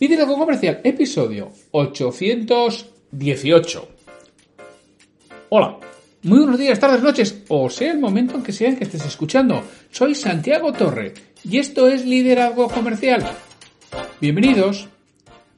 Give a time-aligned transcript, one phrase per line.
[0.00, 3.88] Liderazgo Comercial, episodio 818.
[5.50, 5.78] Hola,
[6.22, 9.62] muy buenos días, tardes, noches, o sea el momento en que sea que estés escuchando.
[9.90, 11.12] Soy Santiago Torre
[11.44, 13.26] y esto es Liderazgo Comercial.
[14.22, 14.88] Bienvenidos,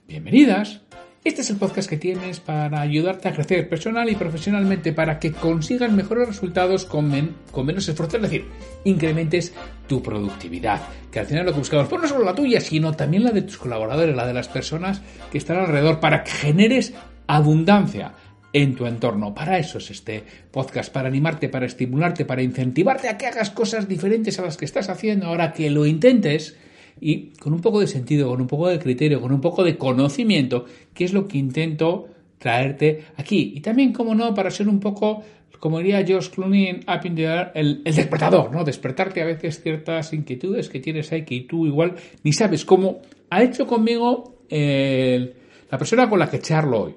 [0.09, 0.82] bienvenidas.
[1.25, 5.31] Este es el podcast que tienes para ayudarte a crecer personal y profesionalmente para que
[5.31, 8.47] consigas mejores resultados con, menos esfuerzo, es decir,
[8.83, 9.55] incrementes
[9.87, 10.83] tu productividad,
[11.13, 13.43] que al final lo que buscamos, pues no solo la tuya, sino también la de
[13.43, 15.01] tus colaboradores, la de las personas
[15.31, 16.93] que están alrededor, para que generes
[17.29, 18.15] abundancia
[18.53, 19.33] en tu entorno.
[19.33, 23.87] Para eso es este podcast, para animarte, para estimularte, para incentivarte a que hagas cosas
[23.87, 26.57] diferentes a las que estás haciendo ahora que lo intentes
[27.05, 29.77] y con un poco de sentido, con un poco de criterio, con un poco de
[29.77, 32.07] conocimiento, que es lo que intento
[32.39, 33.55] traerte aquí.
[33.57, 35.21] Y también, como no, para ser un poco,
[35.59, 38.63] como diría Josh Clooney en Up in the Air, el, despertador, ¿no?
[38.63, 43.43] Despertarte a veces ciertas inquietudes que tienes ahí que tú igual ni sabes cómo ha
[43.43, 46.95] hecho conmigo la persona con la que charlo hoy.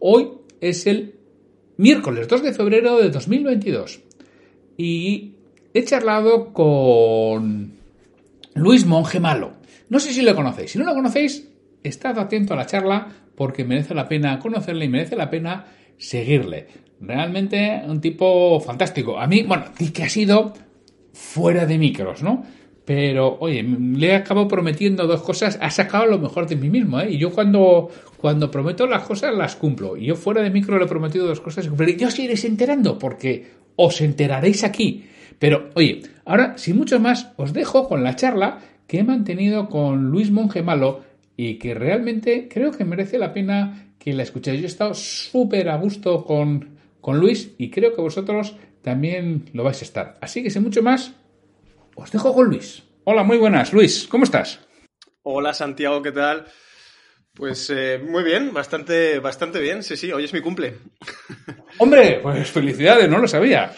[0.00, 1.14] Hoy es el
[1.76, 4.00] miércoles 2 de febrero de 2022
[4.76, 5.34] y
[5.72, 7.83] he charlado con
[8.54, 9.54] Luis Monge Malo.
[9.88, 10.72] No sé si lo conocéis.
[10.72, 11.48] Si no lo conocéis,
[11.82, 15.66] estad atento a la charla porque merece la pena conocerle y merece la pena
[15.98, 16.66] seguirle.
[17.00, 19.18] Realmente un tipo fantástico.
[19.18, 20.54] A mí, bueno, que ha sido
[21.12, 22.44] fuera de micros, ¿no?
[22.84, 27.12] Pero, oye, le acabo prometiendo dos cosas, ha sacado lo mejor de mí mismo, ¿eh?
[27.12, 29.96] Y yo cuando, cuando prometo las cosas las cumplo.
[29.96, 32.98] Y yo fuera de micro le he prometido dos cosas y yo os iréis enterando
[32.98, 35.04] porque os enteraréis aquí.
[35.38, 40.10] Pero, oye, ahora, sin mucho más, os dejo con la charla que he mantenido con
[40.10, 41.02] Luis Monge Malo
[41.36, 44.60] y que realmente creo que merece la pena que la escuchéis.
[44.60, 49.64] Yo he estado súper a gusto con, con Luis y creo que vosotros también lo
[49.64, 50.18] vais a estar.
[50.20, 51.14] Así que, sin mucho más,
[51.96, 52.82] os dejo con Luis.
[53.04, 53.72] Hola, muy buenas.
[53.72, 54.60] Luis, ¿cómo estás?
[55.22, 56.46] Hola, Santiago, ¿qué tal?
[57.34, 59.82] Pues eh, muy bien, bastante, bastante bien.
[59.82, 60.74] Sí, sí, hoy es mi cumple.
[61.78, 63.72] Hombre, pues felicidades, no lo sabía.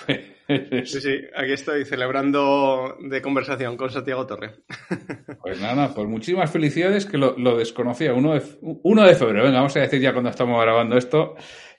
[0.49, 4.63] Sí, sí, aquí estoy celebrando de conversación con Santiago Torre.
[5.43, 8.13] Pues nada, pues muchísimas felicidades que lo, desconocía.
[8.15, 11.37] Uno de, de febrero, venga, vamos a decir ya cuando estamos grabando esto.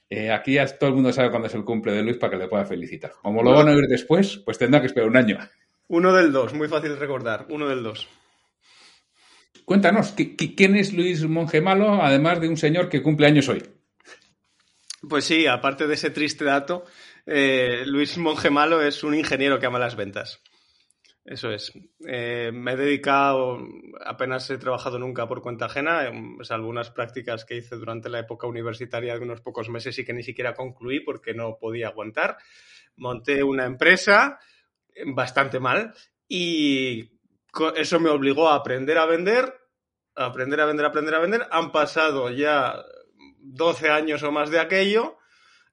[0.09, 2.37] Eh, aquí ya todo el mundo sabe cuándo es el cumple de Luis para que
[2.37, 3.11] le pueda felicitar.
[3.21, 5.37] Como lo van a oír después, pues tendrá que esperar un año.
[5.89, 7.45] Uno del dos, muy fácil de recordar.
[7.49, 8.07] Uno del dos.
[9.65, 10.15] Cuéntanos,
[10.55, 13.61] ¿quién es Luis Monge Malo, además de un señor que cumple años hoy?
[15.09, 16.85] Pues sí, aparte de ese triste dato,
[17.27, 20.41] eh, Luis Monge Malo es un ingeniero que ama las ventas.
[21.25, 21.73] Eso es.
[22.07, 23.59] Eh, me he dedicado,
[24.05, 26.09] apenas he trabajado nunca por cuenta ajena,
[26.43, 30.13] salvo unas prácticas que hice durante la época universitaria de unos pocos meses y que
[30.13, 32.37] ni siquiera concluí porque no podía aguantar.
[32.95, 34.39] Monté una empresa
[35.07, 35.93] bastante mal
[36.29, 37.11] y
[37.75, 39.53] eso me obligó a aprender a vender,
[40.15, 41.47] a aprender a vender, a aprender a vender.
[41.51, 42.85] Han pasado ya
[43.39, 45.17] 12 años o más de aquello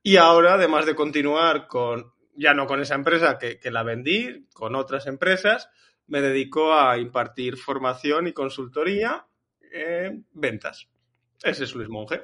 [0.07, 4.75] y ahora, además de continuar con, ya no con esa empresa que, la vendí, con
[4.75, 5.71] otras empresas,
[6.09, 9.27] me dedico a impartir formación y consultoría
[9.73, 10.89] en ventas.
[11.43, 12.21] Ese es Luis Monge.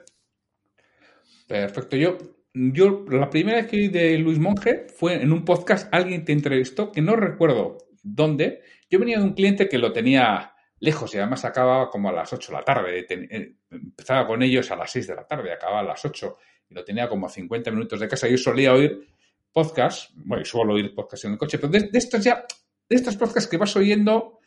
[1.48, 1.96] Perfecto.
[1.96, 2.18] Yo,
[2.52, 6.32] yo la primera vez que vi de Luis Monge fue en un podcast, alguien te
[6.32, 8.60] entrevistó, que no recuerdo dónde.
[8.90, 12.30] Yo venía de un cliente que lo tenía lejos y además acababa como a las
[12.30, 13.06] 8 de la tarde.
[13.08, 16.36] Eh, empezaba con ellos a las 6 de la tarde, acababa a las 8
[16.70, 18.28] y lo tenía como a 50 minutos de casa.
[18.28, 19.06] Yo solía oír
[19.52, 22.44] podcast, bueno, suelo oír podcast en el coche, pero de, estos ya,
[22.88, 24.38] de estos podcasts que vas oyendo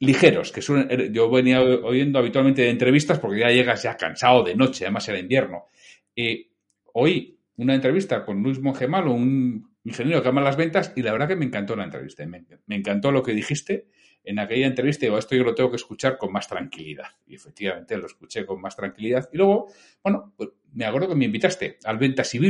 [0.00, 4.54] ligeros, que suelen, yo venía oyendo habitualmente de entrevistas porque ya llegas ya cansado de
[4.54, 5.66] noche, además era invierno.
[6.14, 6.50] Y
[6.94, 11.28] oí una entrevista con Luis Mongemalo, un ingeniero que ama las ventas, y la verdad
[11.28, 12.26] que me encantó la entrevista.
[12.26, 13.88] Me, me encantó lo que dijiste
[14.24, 15.06] en aquella entrevista.
[15.06, 17.06] Digo, esto yo lo tengo que escuchar con más tranquilidad.
[17.26, 19.28] Y efectivamente lo escuché con más tranquilidad.
[19.32, 19.68] Y luego,
[20.02, 22.40] bueno, pues me acuerdo que me invitaste al Ventas y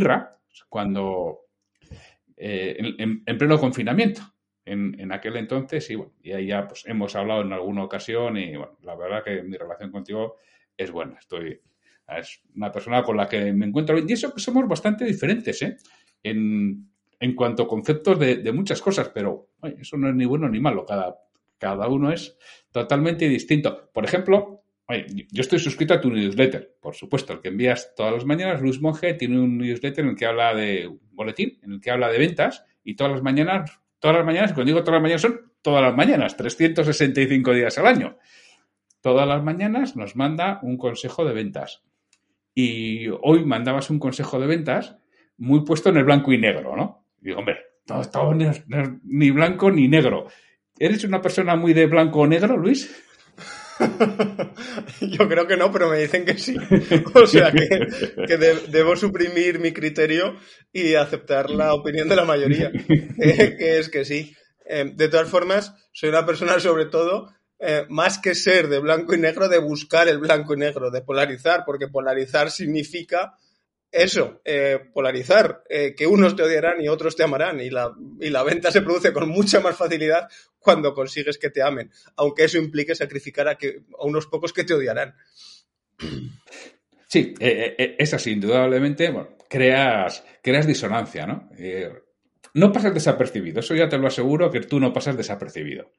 [0.68, 1.46] cuando
[2.36, 4.20] eh, en, pleno confinamiento.
[4.64, 8.56] En, aquel entonces, y bueno, y ahí ya pues, hemos hablado en alguna ocasión y
[8.56, 10.38] bueno, la verdad que mi relación contigo
[10.76, 11.16] es buena.
[11.20, 11.60] Estoy,
[12.08, 14.10] es una persona con la que me encuentro bien.
[14.10, 15.76] Y eso que somos bastante diferentes, ¿eh?
[16.24, 16.90] En,
[17.36, 20.84] cuanto a conceptos de, muchas cosas, pero eso no es ni bueno ni malo.
[20.84, 21.16] Cada,
[21.58, 22.36] cada uno es
[22.72, 23.88] totalmente distinto.
[23.92, 28.24] Por ejemplo, yo estoy suscrito a tu newsletter, por supuesto, el que envías todas las
[28.24, 28.60] mañanas.
[28.60, 31.90] Luis Monge tiene un newsletter en el que habla de un boletín, en el que
[31.90, 35.22] habla de ventas y todas las mañanas, todas las mañanas, cuando digo todas las mañanas
[35.22, 38.16] son todas las mañanas, 365 días al año.
[39.00, 41.82] Todas las mañanas nos manda un consejo de ventas.
[42.54, 44.96] Y hoy mandabas un consejo de ventas
[45.36, 47.06] muy puesto en el blanco y negro, ¿no?
[47.20, 48.34] Y digo, hombre, todo,
[49.04, 50.28] ni blanco ni negro.
[50.78, 53.05] ¿Eres una persona muy de blanco o negro, Luis?
[55.00, 56.56] Yo creo que no, pero me dicen que sí.
[57.14, 58.36] O sea que,
[58.68, 60.36] debo suprimir mi criterio
[60.72, 62.70] y aceptar la opinión de la mayoría,
[63.20, 64.34] eh, que es que sí.
[64.64, 69.14] Eh, de todas formas, soy una persona sobre todo, eh, más que ser de blanco
[69.14, 73.34] y negro, de buscar el blanco y negro, de polarizar, porque polarizar significa
[73.90, 78.28] eso, eh, polarizar, eh, que unos te odiarán y otros te amarán, y la, y
[78.28, 80.28] la venta se produce con mucha más facilidad
[80.66, 84.64] cuando consigues que te amen, aunque eso implique sacrificar a, que, a unos pocos que
[84.64, 85.14] te odiarán.
[87.08, 89.14] Sí, eh, es así, indudablemente,
[89.48, 91.48] creas, creas disonancia, ¿no?
[92.54, 95.92] no pasas desapercibido, eso ya te lo aseguro que tú no pasas desapercibido.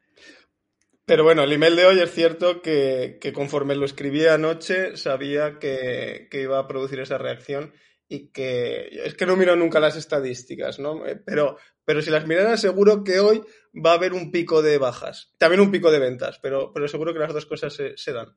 [1.07, 6.27] Pero bueno, el email de hoy es cierto que, conforme lo escribí anoche sabía que,
[6.33, 7.71] iba a producir esa reacción
[8.09, 11.05] y que es que no miro nunca las estadísticas, ¿no?
[11.07, 13.41] Eh, pero, pero si las mirara seguro que hoy
[13.83, 17.13] va a haber un pico de bajas, también un pico de ventas, pero, pero seguro
[17.13, 18.35] que las dos cosas se, dan.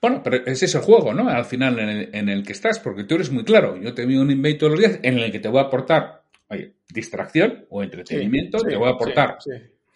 [0.00, 1.28] Bueno, pero ese es el juego, ¿no?
[1.28, 3.76] Al final en el, que estás, porque tú eres muy claro.
[3.76, 6.22] Yo te envío un email todos los días en el que te voy a aportar
[6.88, 9.38] distracción o entretenimiento, te voy a aportar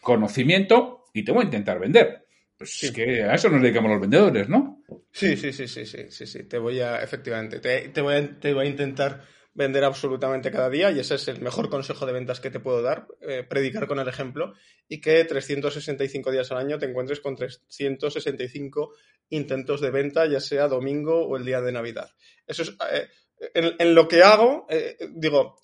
[0.00, 2.24] conocimiento y te voy a intentar vender.
[2.56, 4.82] Pues es que a eso nos dedicamos los vendedores, ¿no?
[5.12, 6.42] Sí, sí, sí, sí, sí, sí, sí.
[6.44, 9.22] Te voy a, efectivamente, te, voy a, te voy a intentar
[9.54, 12.82] vender absolutamente cada día y ese es el mejor consejo de ventas que te puedo
[12.82, 14.54] dar, eh, predicar con el ejemplo
[14.88, 18.92] y que 365 días al año te encuentres con 365
[19.30, 22.10] intentos de venta, ya sea domingo o el día de Navidad.
[22.46, 23.08] Eso es, eh,
[23.54, 25.58] en, lo que hago, eh, digo,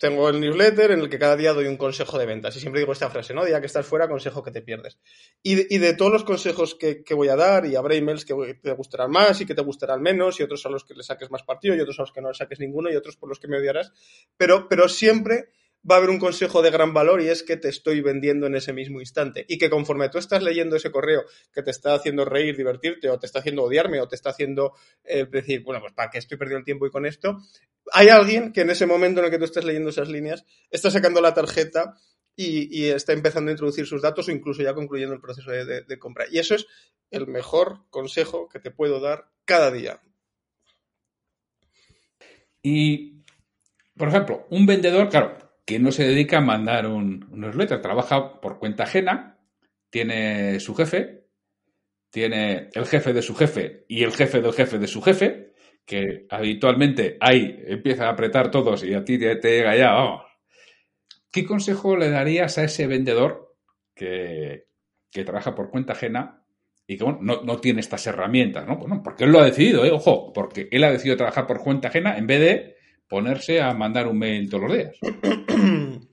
[0.00, 2.56] tengo el newsletter en el que cada día doy un consejo de ventas.
[2.56, 3.44] Y siempre digo esta frase, ¿no?
[3.44, 4.98] Día que estás fuera, consejo que te pierdes.
[5.42, 8.34] Y de, y de todos los consejos que, voy a dar, y habrá emails que
[8.54, 11.30] te gustarán más y que te gustarán menos, y otros a los que le saques
[11.30, 13.38] más partido, y otros a los que no le saques ninguno, y otros por los
[13.38, 13.92] que me odiarás.
[14.38, 15.50] Pero, pero siempre
[15.88, 18.54] va a haber un consejo de gran valor y es que te estoy vendiendo en
[18.54, 19.44] ese mismo instante.
[19.48, 23.18] Y que conforme tú estás leyendo ese correo que te está haciendo reír, divertirte, o
[23.18, 24.74] te está haciendo odiarme, o te está haciendo
[25.04, 27.38] eh, decir, bueno, pues para qué estoy perdiendo el tiempo y con esto,
[27.92, 30.90] hay alguien que en ese momento en el que tú estás leyendo esas líneas está
[30.90, 31.96] sacando la tarjeta
[32.36, 36.24] y, está empezando a introducir sus datos o incluso ya concluyendo el proceso de compra.
[36.30, 36.66] Y eso es
[37.10, 40.00] el mejor consejo que te puedo dar cada día.
[42.62, 43.22] Y,
[43.96, 45.36] por ejemplo, un vendedor, claro,
[45.70, 49.38] que no se dedica a mandar un, newsletter, trabaja por cuenta ajena,
[49.88, 51.28] tiene su jefe,
[52.10, 55.52] tiene el jefe de su jefe y el jefe del jefe de su jefe,
[55.86, 59.92] que habitualmente ahí empieza a apretar todos y a ti te, llega ya.
[61.30, 63.54] ¿Qué consejo le darías a ese vendedor
[63.94, 64.66] que,
[65.24, 66.44] trabaja por cuenta ajena
[66.84, 68.76] y que no, no, tiene estas herramientas, ¿no?
[68.76, 69.92] Bueno, porque él lo ha decidido, ¿eh?
[69.92, 72.79] ojo, porque él ha decidido trabajar por cuenta ajena en vez de
[73.10, 74.96] ponerse a mandar un mail todos los días.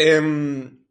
[0.00, 0.84] Em,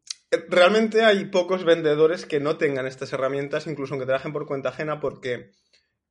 [0.49, 4.99] realmente hay pocos vendedores que no tengan estas herramientas, incluso aunque trabajen por cuenta ajena,
[4.99, 5.51] porque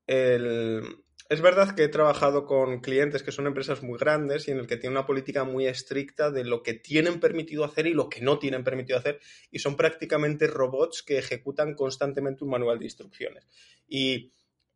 [0.07, 4.67] es verdad que he trabajado con clientes que son empresas muy grandes y en el
[4.67, 8.23] que tienen una política muy estricta de lo que tienen permitido hacer y lo que
[8.23, 13.47] no tienen permitido hacer, y son prácticamente robots que ejecutan constantemente un manual de instrucciones.
[13.87, 14.33] Y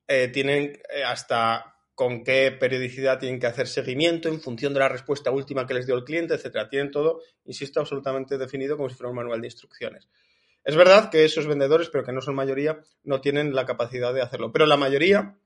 [0.07, 4.89] eh, tienen eh, hasta con qué periodicidad tienen que hacer seguimiento en función de la
[4.89, 6.67] respuesta última que les dio el cliente, etcétera.
[6.67, 10.09] Tienen todo, insisto, absolutamente definido como si fuera un manual de instrucciones.
[10.65, 14.23] Es verdad que esos vendedores, pero que no son mayoría, no tienen la capacidad de
[14.23, 14.51] hacerlo.
[14.51, 15.37] Pero la mayoría,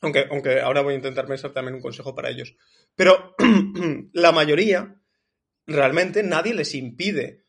[0.00, 2.56] aunque, aunque ahora voy a intentar pensar también un consejo para ellos,
[2.96, 3.34] pero
[4.14, 5.02] la mayoría,
[5.66, 7.44] realmente nadie les impide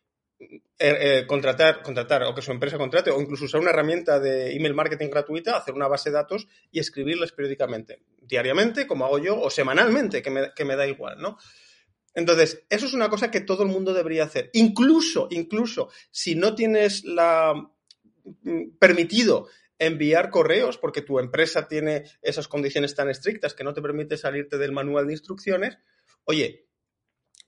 [0.83, 4.55] eh, eh, contratar, contratar o que su empresa contrate o incluso usar una herramienta de
[4.55, 9.39] email marketing gratuita, hacer una base de datos y escribirles periódicamente, diariamente, como hago yo,
[9.39, 11.37] o semanalmente, que me, que me da igual, ¿no?
[12.15, 14.49] Entonces, eso es una cosa que todo el mundo debería hacer.
[14.53, 22.47] Incluso, incluso, si no tienes la mm, permitido enviar correos porque tu empresa tiene esas
[22.47, 25.77] condiciones tan estrictas que no te permite salirte del manual de instrucciones,
[26.23, 26.70] oye,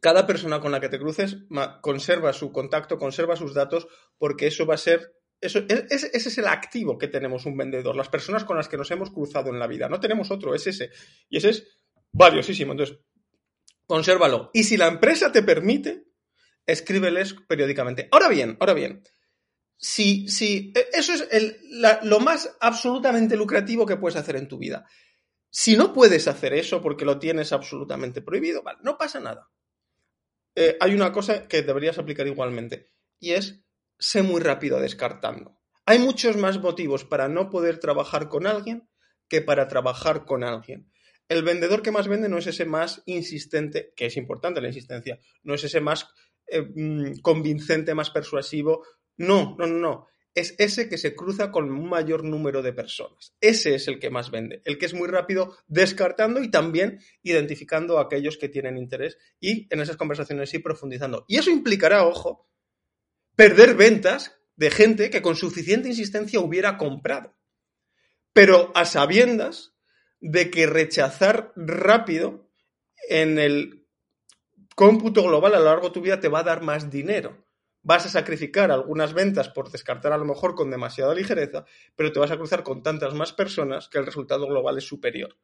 [0.04, 1.38] cada persona con la que te cruces
[1.82, 6.38] conserva su contacto, conserva sus datos, porque eso va a ser eso, e, ese, es
[6.38, 9.60] el activo que tenemos un vendedor, las personas con las que nos hemos cruzado en
[9.60, 9.88] la vida.
[9.88, 10.92] No tenemos otro, es ese.
[11.30, 11.80] Y ese es
[12.12, 12.74] valiosísimo.
[12.74, 13.00] Entonces,
[13.86, 14.52] consérvalo.
[14.54, 16.04] Y si la empresa te permite,
[16.66, 18.10] escríbeles periódicamente.
[18.12, 19.04] Ahora bien, ahora bien,
[19.78, 21.60] si, si e, eso es
[22.04, 24.86] lo más absolutamente lucrativo que puedes hacer en tu vida.
[25.50, 29.50] Si no puedes hacer eso porque lo tienes absolutamente prohibido, vale, no pasa nada.
[30.56, 33.64] Eh, hay una cosa que deberías aplicar igualmente y es
[33.98, 35.60] ser muy rápido descartando.
[35.86, 38.90] Hay muchos más motivos para no poder trabajar con alguien
[39.28, 40.92] que para trabajar con alguien.
[41.28, 45.20] El vendedor que más vende no es ese más insistente, que es importante la insistencia,
[45.44, 46.08] no es ese más
[46.48, 48.86] eh, mm, convincente, más persuasivo.
[49.18, 50.08] No, no, no, no.
[50.36, 53.36] Es ese que se cruza con un mayor número de personas.
[53.40, 57.98] Ese es el que más vende, el que es muy rápido descartando y también identificando
[57.98, 61.26] a aquellos que tienen interés y en esas conversaciones sí profundizando.
[61.28, 62.50] Y eso implicará, ojo,
[63.36, 67.36] perder ventas de gente que con suficiente insistencia hubiera comprado.
[68.34, 69.74] Pero a sabiendas
[70.20, 72.50] de que rechazar rápido
[73.10, 73.86] en el
[74.76, 77.46] cómputo global a lo largo de tu vida te va a dar más dinero
[77.84, 82.20] vas a sacrificar algunas ventas por descartar a lo mejor con demasiada ligereza, pero te
[82.20, 85.38] vas a cruzar con tantas más personas que el resultado global es superior.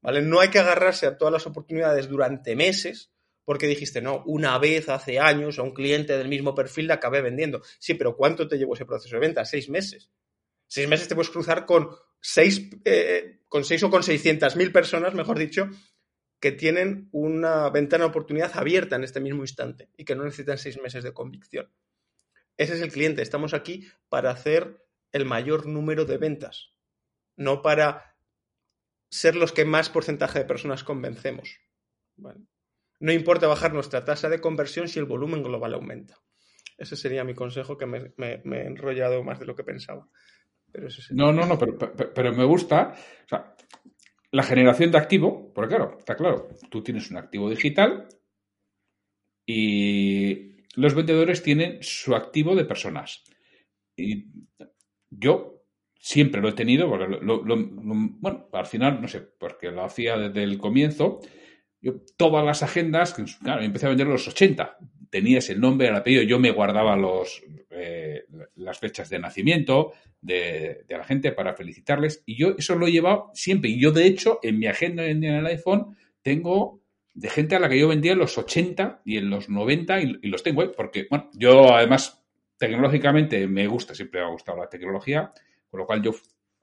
[0.00, 0.22] ¿Vale?
[0.22, 3.12] No hay que agarrarse a todas las oportunidades durante meses
[3.44, 7.22] porque dijiste, no, una vez hace años a un cliente del mismo perfil le acabé
[7.22, 7.62] vendiendo.
[7.78, 9.44] Sí, pero ¿cuánto te llevó ese proceso de venta?
[9.46, 10.10] Seis meses.
[10.66, 11.88] Seis meses te puedes cruzar con
[12.20, 15.70] seis, eh, con seis o con seiscientas mil personas, mejor dicho,
[16.40, 20.58] que tienen una ventana de oportunidad abierta en este mismo instante y que no necesitan
[20.58, 21.70] seis meses de convicción.
[22.56, 23.22] Ese es el cliente.
[23.22, 26.74] Estamos aquí para hacer el mayor número de ventas,
[27.36, 28.16] no para
[29.10, 31.60] ser los que más porcentaje de personas convencemos.
[33.00, 36.16] No importa bajar nuestra tasa de conversión si el volumen global aumenta.
[36.76, 40.08] Ese sería mi consejo, que me, he enrollado más de lo que pensaba.
[41.10, 41.78] no, no, no, pero,
[42.14, 42.94] pero, me gusta.
[44.30, 48.08] La generación de activo, porque claro, está claro, tú tienes un activo digital
[49.46, 53.24] y los vendedores tienen su activo de personas.
[53.96, 54.26] Y
[55.10, 55.64] yo
[55.98, 61.20] siempre lo he tenido, bueno, al final, no sé, porque lo hacía desde el comienzo.
[61.80, 64.78] Yo, todas las agendas, claro, empecé a vender los 80.
[65.10, 68.24] Tenías el nombre, el apellido, yo me guardaba los, eh,
[68.56, 72.22] las fechas de nacimiento, de, la gente para felicitarles.
[72.26, 73.70] Y yo eso lo he llevado siempre.
[73.70, 76.80] Y yo, de hecho, en mi agenda en el iPhone tengo
[77.14, 80.28] de gente a la que yo vendía en los 80 y en los 90 y,
[80.28, 80.70] los tengo ahí.
[80.76, 82.22] Porque, bueno, yo además
[82.56, 85.32] tecnológicamente me gusta, siempre me ha gustado la tecnología,
[85.70, 86.12] con lo cual yo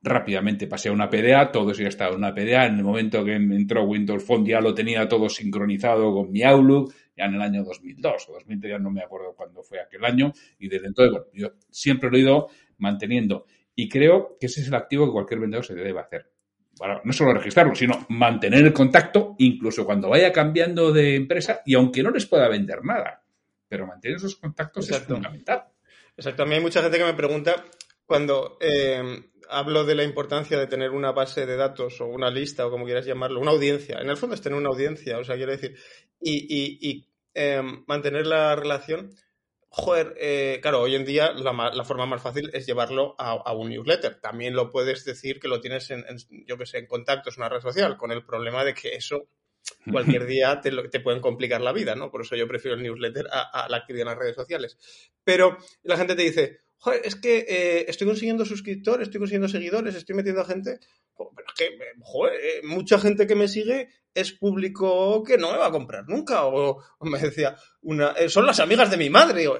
[0.06, 3.26] rápidamente pasé a una PDA, todo eso ya estaba en una PDA, en el momento
[3.26, 7.42] que entró Windows Phone ya lo tenía todo sincronizado con mi Outlook, ya en el
[7.42, 11.12] año 2002 o 2003, ya no me acuerdo cuándo fue aquel año, y desde entonces,
[11.12, 12.48] bueno, yo siempre lo he ido
[12.78, 13.46] manteniendo.
[13.76, 16.32] Y creo que ese es el activo que cualquier vendedor se debe hacer.
[17.04, 22.04] no solo registrarlo, sino mantener el contacto, incluso cuando vaya cambiando de empresa y aunque
[22.04, 23.24] no les pueda vender nada.
[23.68, 25.66] Pero mantener esos contactos es fundamental.
[26.16, 26.44] Exacto.
[26.44, 27.66] A mí hay mucha gente que me pregunta
[28.06, 29.02] cuando eh,
[29.50, 32.86] hablo de la importancia de tener una base de datos o una lista o como
[32.86, 34.00] quieras llamarlo, una audiencia.
[34.00, 35.76] En el fondo es tener una audiencia, o sea, quiero decir,
[36.20, 39.12] y, eh, mantener la relación
[39.78, 44.22] joder, eh, claro, hoy en día la, forma más fácil es llevarlo a, un newsletter.
[44.22, 46.06] También lo puedes decir que lo tienes en,
[46.48, 49.28] yo que sé, en contactos, una red social, con el problema de que eso
[49.92, 52.10] cualquier día te, te pueden complicar la vida, ¿no?
[52.10, 54.78] Por eso yo prefiero el newsletter a, la actividad en las redes sociales.
[55.26, 59.96] Pero la gente te dice, joder, es que eh, estoy consiguiendo suscriptores, estoy consiguiendo seguidores,
[59.96, 60.80] estoy metiendo a gente.
[61.18, 65.58] Pero es que, joder, eh, mucha gente que me sigue es público que no me
[65.58, 66.46] va a comprar nunca.
[66.46, 69.48] O, me decía, una, eh, son las amigas de mi madre.
[69.48, 69.58] O,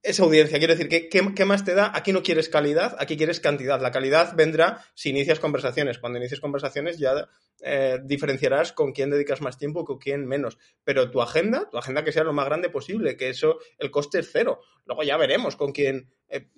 [0.00, 1.90] Esa audiencia, quiero decir, ¿qué, ¿qué, más te da?
[1.92, 3.80] Aquí no quieres calidad, aquí quieres cantidad.
[3.80, 5.98] La calidad vendrá si inicias conversaciones.
[5.98, 7.28] Cuando inicies conversaciones ya
[7.62, 10.56] eh, diferenciarás con quién dedicas más tiempo y con quién menos.
[10.84, 14.20] Pero tu agenda, tu agenda que sea lo más grande posible, que eso, el coste
[14.20, 14.60] es cero.
[14.86, 16.48] Luego ya veremos con quién eh,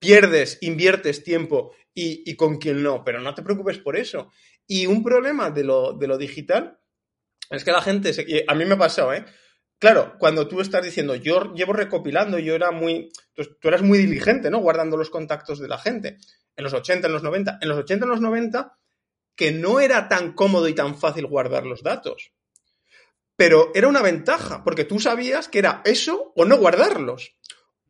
[0.00, 3.04] pierdes, inviertes tiempo y, y, con quién no.
[3.04, 4.32] Pero no te preocupes por eso.
[4.66, 6.80] Y un problema de lo, de lo digital
[7.50, 9.24] es que la gente, a mí me ha pasado, ¿eh?
[9.78, 14.50] Claro, cuando tú estás diciendo, yo llevo recopilando, yo era muy, tú, eras muy diligente,
[14.50, 14.58] ¿no?
[14.58, 16.16] Guardando los contactos de la gente.
[16.56, 17.58] En los 80, en los 90.
[17.60, 18.78] En los 80, en los 90,
[19.36, 22.32] que no era tan cómodo y tan fácil guardar los datos.
[23.36, 27.36] Pero era una ventaja, porque tú sabías que era eso o no guardarlos.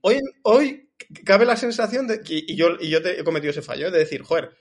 [0.01, 0.91] Hoy, hoy
[1.25, 4.23] cabe la sensación de, y yo, y yo te he cometido ese fallo, de decir,
[4.23, 4.57] joder,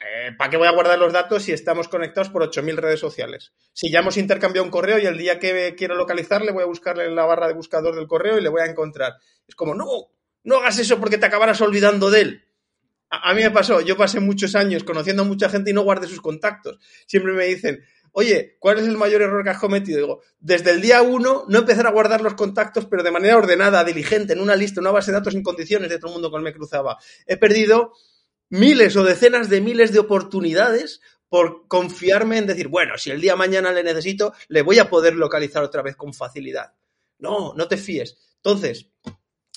[0.00, 3.52] eh, ¿para qué voy a guardar los datos si estamos conectados por 8.000 redes sociales?
[3.74, 7.04] Si ya hemos intercambiado un correo y el día que quiero localizarle voy a buscarle
[7.04, 9.14] en la barra de buscador del correo y le voy a encontrar.
[9.46, 9.86] Es como, no,
[10.44, 12.44] no hagas eso porque te acabarás olvidando de él.
[13.10, 16.06] A, mí me pasó, yo pasé muchos años conociendo a mucha gente y no guardé
[16.06, 16.78] sus contactos.
[17.06, 17.80] Siempre me dicen,
[18.12, 19.98] oye, ¿cuál es el mayor error que has cometido?
[19.98, 23.82] Digo, desde el día uno no empezar a guardar los contactos, pero de manera ordenada,
[23.84, 26.40] diligente, en una lista, una base de datos en condiciones de todo el mundo con
[26.40, 26.98] el que me cruzaba.
[27.26, 27.92] He perdido
[28.50, 33.36] miles o decenas de miles de oportunidades por confiarme en decir, bueno, si el día
[33.36, 36.74] mañana le necesito, le voy a poder localizar otra vez con facilidad.
[37.18, 38.18] No, no te fíes.
[38.36, 38.90] Entonces,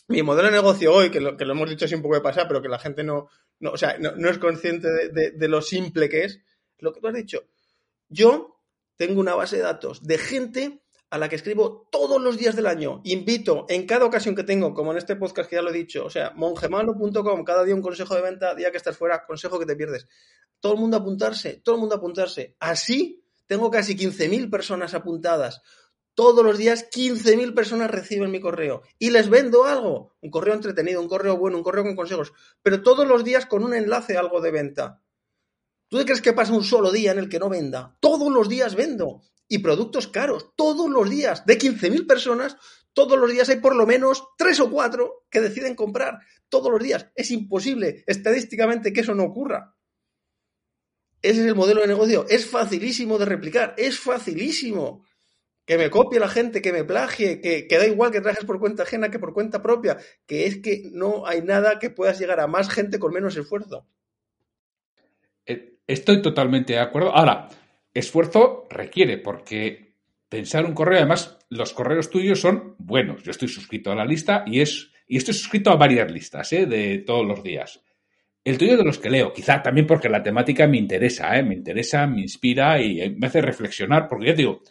[0.08, 2.22] mi modelo de negocio hoy, que lo, que lo hemos dicho así un poco de
[2.22, 3.28] pasar, pero que la gente no,
[3.60, 6.42] no, o sea, no, es consciente de, de, lo simple que es,
[6.78, 7.44] lo que tú has dicho.
[8.10, 8.62] Yo
[8.96, 10.83] tengo una base de datos de gente
[11.14, 13.00] a la que escribo todos los días del año.
[13.04, 16.04] Invito en cada ocasión que tengo, como en este podcast que ya lo he dicho,
[16.04, 19.68] o sea, mongemalo.com, cada día un consejo de venta, día que estás fuera, consejo que
[19.68, 20.08] te pierdes.
[20.60, 22.56] Todo el mundo apuntarse, todo el mundo apuntarse.
[22.60, 25.62] Así tengo casi 15.000 personas apuntadas.
[26.16, 30.16] Todos los días 15.000 personas reciben mi correo y les vendo algo.
[30.20, 33.64] Un correo entretenido, un correo bueno, un correo con consejos, pero todos los días con
[33.64, 35.04] un enlace algo de venta.
[35.90, 37.96] ¿Tú crees que pasa un solo día en el que no venda?
[38.00, 39.22] Todos los días vendo.
[39.48, 41.46] Y productos caros, todos los días.
[41.46, 42.58] De 15.000 personas,
[42.94, 46.20] todos los días hay por lo menos tres o cuatro que deciden comprar.
[46.50, 47.08] Todos los días.
[47.16, 49.76] Es imposible estadísticamente que eso no ocurra.
[51.22, 52.26] Ese es el modelo de negocio.
[52.30, 53.74] Es facilísimo de replicar.
[53.78, 55.06] Es facilísimo
[55.66, 58.84] que me copie la gente, que me plagie, que, da igual que trajes por cuenta
[58.84, 62.48] ajena que por cuenta propia, que es que no hay nada que puedas llegar a
[62.48, 63.88] más gente con menos esfuerzo.
[65.46, 67.16] Eh, estoy totalmente de acuerdo.
[67.16, 67.48] Ahora,
[67.94, 69.96] esfuerzo requiere, porque
[70.30, 73.24] pensar un correo, además, los correos tuyos son buenos.
[73.24, 76.66] Yo estoy suscrito a la lista y es y estoy suscrito a varias listas ¿eh?
[76.66, 77.82] de todos los días.
[78.44, 81.44] El tuyo de los que leo, quizá también porque la temática me interesa, ¿eh?
[81.44, 84.62] me interesa, me inspira y me hace reflexionar, porque ya digo,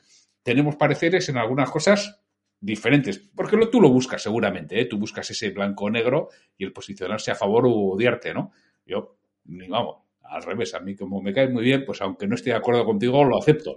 [0.42, 2.20] tenemos pareceres en algunas cosas
[2.60, 4.84] diferentes, porque tú lo buscas seguramente, ¿eh?
[4.84, 8.52] tú buscas ese blanco-negro y el posicionarse a favor o odiarte, ¿no?
[8.84, 10.01] Yo, ni vamos,
[10.34, 12.84] al revés, a mí como me caes muy bien, pues aunque no esté de acuerdo
[12.84, 13.76] contigo, lo acepto.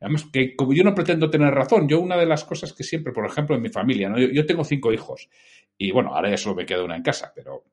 [0.00, 3.12] Además, que como yo no pretendo tener razón, yo una de las cosas que siempre,
[3.12, 4.18] por ejemplo, en mi familia, ¿no?
[4.18, 5.28] yo, tengo cinco hijos
[5.78, 7.64] y bueno, ahora ya solo me queda una en casa, pero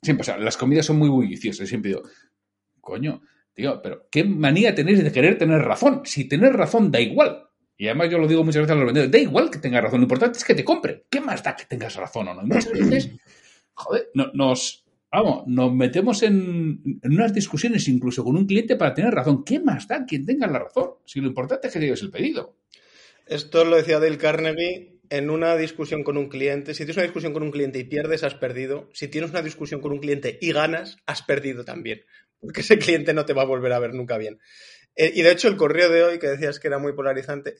[0.00, 2.02] siempre, o sea, las comidas son muy bulliciosas, siempre digo,
[2.80, 3.22] coño,
[3.58, 6.02] Tío, pero ¿qué manía tenéis de querer tener razón?
[6.04, 7.48] Si tener razón da igual.
[7.76, 9.98] Y además yo lo digo muchas veces a los vendedores, da igual que tengas razón,
[9.98, 11.06] lo importante es que te compre.
[11.10, 12.42] ¿Qué más da que tengas razón o no?
[12.42, 13.10] Y muchas veces,
[13.74, 19.44] joder, nos, vamos, nos metemos en, unas discusiones incluso con un cliente para tener razón.
[19.44, 20.90] ¿Qué más da quien tenga la razón?
[21.04, 22.56] Si lo importante es que lleves el pedido.
[23.26, 26.74] Esto lo decía Dale Carnegie en una discusión con un cliente.
[26.74, 28.88] Si tienes una discusión con un cliente y pierdes, has perdido.
[28.92, 32.02] Si tienes una discusión con un cliente y ganas, has perdido también
[32.40, 34.38] porque ese cliente no te va a volver a ver nunca bien.
[35.00, 37.56] Eh, y de hecho, el correo de hoy, que decías que era muy polarizante,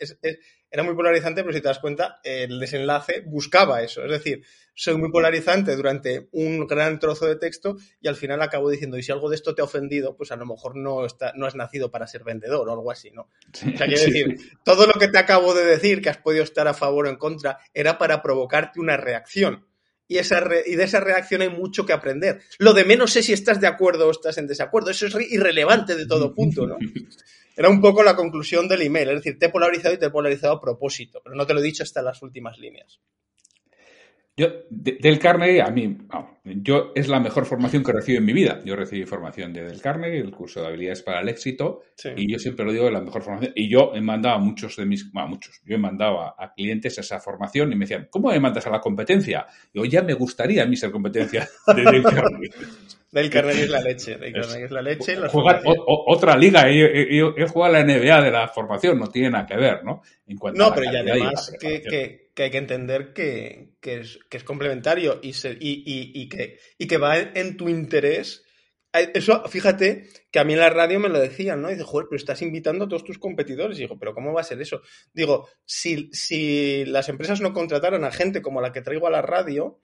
[0.73, 4.05] era muy polarizante, pero si te das cuenta, el desenlace buscaba eso.
[4.05, 4.43] Es decir,
[4.75, 9.05] soy muy polarizante durante un gran trozo de texto y al final acabo diciendo, y
[9.05, 11.55] si algo de esto te ha ofendido, pues a lo mejor no, está, no has
[11.55, 13.23] nacido para ser vendedor o algo así, ¿no?
[13.23, 16.67] o sea, quiero decir, todo lo que te acabo de decir, que has podido estar
[16.67, 19.65] a favor o en contra, era para provocarte una reacción
[20.09, 22.41] y, esa y de esa reacción hay mucho que aprender.
[22.59, 24.91] Lo de menos sé si estás de acuerdo o estás en desacuerdo.
[24.91, 26.79] Eso es irrelevante de todo punto, ¿no?
[27.57, 30.11] Era un poco la conclusión del email, es decir, te he polarizado y te he
[30.11, 33.01] polarizado a propósito, pero no te lo he dicho hasta las últimas líneas.
[34.39, 35.99] Yo, Del Carnegie, a mí,
[36.45, 38.61] yo es la mejor formación que recibo en mi vida.
[38.65, 41.83] Yo recibí formación de Del Carnegie, el curso de habilidades para el éxito,
[42.15, 43.53] y yo siempre lo digo, la mejor formación.
[43.57, 46.97] Y yo he mandado a muchos de mis, bueno, muchos, yo he mandado a, clientes
[46.99, 49.45] esa formación y me decían, ¿cómo me mandas a la competencia?
[49.75, 52.51] Yo ya me gustaría a mí ser competencia de Del Carnegie.
[53.11, 55.17] Del Carnegie es la leche, Del Carnegie es la leche.
[55.33, 60.01] otra liga, he jugado la NBA de la formación, no tiene nada que ver, ¿no?
[60.55, 66.97] no, pero ya además que que hay que entender que, es, complementario y, que, que
[66.97, 68.45] va en tu interés.
[68.93, 71.69] Eso, fíjate, que a mí en la radio me lo decían, ¿no?
[71.69, 73.79] dice, joder, pero estás invitando a todos tus competidores.
[73.79, 74.81] Y digo, pero ¿cómo va a ser eso?
[75.13, 79.23] Digo, si, si las empresas no contrataran a gente como la que traigo a la
[79.23, 79.81] radio,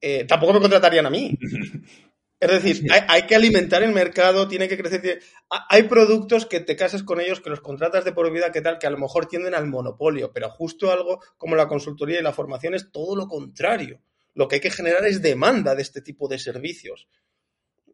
[0.00, 1.38] eh, tampoco me contratarían a mí.
[2.42, 5.20] Es decir, hay, que alimentar el mercado, tiene que crecer.
[5.68, 8.78] Hay productos que te casas con ellos, que los contratas de por vida, que tal,
[8.80, 12.32] que a lo mejor tienden al monopolio, pero justo algo como la consultoría y la
[12.32, 14.00] formación es todo lo contrario.
[14.34, 17.06] Lo que hay que generar es demanda de este tipo de servicios.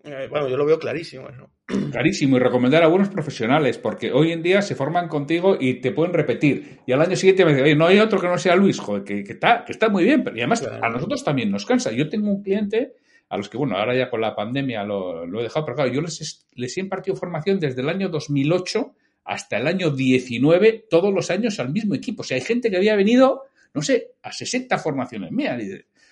[0.03, 1.29] Eh, bueno, yo lo veo clarísimo.
[1.93, 5.93] Clarísimo, y recomendar a buenos profesionales, porque hoy en día se forman contigo y te
[5.93, 6.81] pueden repetir.
[6.87, 9.05] Y al año siguiente me dicen, oye, no hay otro que no sea Luis, joder,
[9.05, 11.93] que, está, que está muy bien, pero y además a nosotros también nos cansa.
[11.93, 12.95] Yo tengo un cliente
[13.29, 16.01] a los que, bueno, ahora ya con la pandemia lo, he dejado, pero claro, yo
[16.01, 18.95] les, les he impartido formación desde el año 2008
[19.29, 22.23] hasta el año 19, todos los años al mismo equipo.
[22.23, 23.43] O sea, hay gente que había venido,
[23.75, 25.63] no sé, a 60 formaciones mías.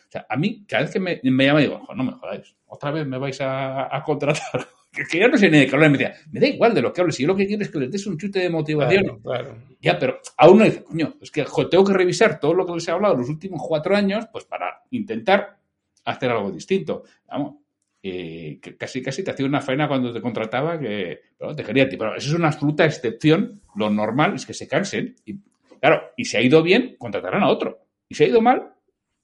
[0.09, 2.91] O sea, a mí, cada vez que me, me llama, digo, no me jodáis, otra
[2.91, 4.69] vez me vais a, contratar.
[5.11, 5.91] que, ya no sé ni de qué hablar.
[5.91, 7.71] Me decía, me da igual de lo que hables, si yo lo que quiero es
[7.71, 9.21] que les des un chute de motivación.
[9.23, 12.75] Claro, Ya, pero aún no dice, coño, es que tengo que revisar todo lo que
[12.75, 15.57] les he hablado los últimos cuatro años, pues para intentar
[16.07, 17.05] hacer algo distinto.
[17.29, 17.57] Vamos,
[18.03, 21.21] que casi casi te hacía una faena cuando te contrataba que
[21.57, 21.97] te quería ti.
[21.97, 23.61] Pero eso es una absoluta excepción.
[23.75, 25.16] Lo normal es que se cansen.
[25.25, 25.40] Y,
[25.81, 27.81] claro, y si ha ido bien, contratarán a otro.
[28.09, 28.73] Y si ha ido mal,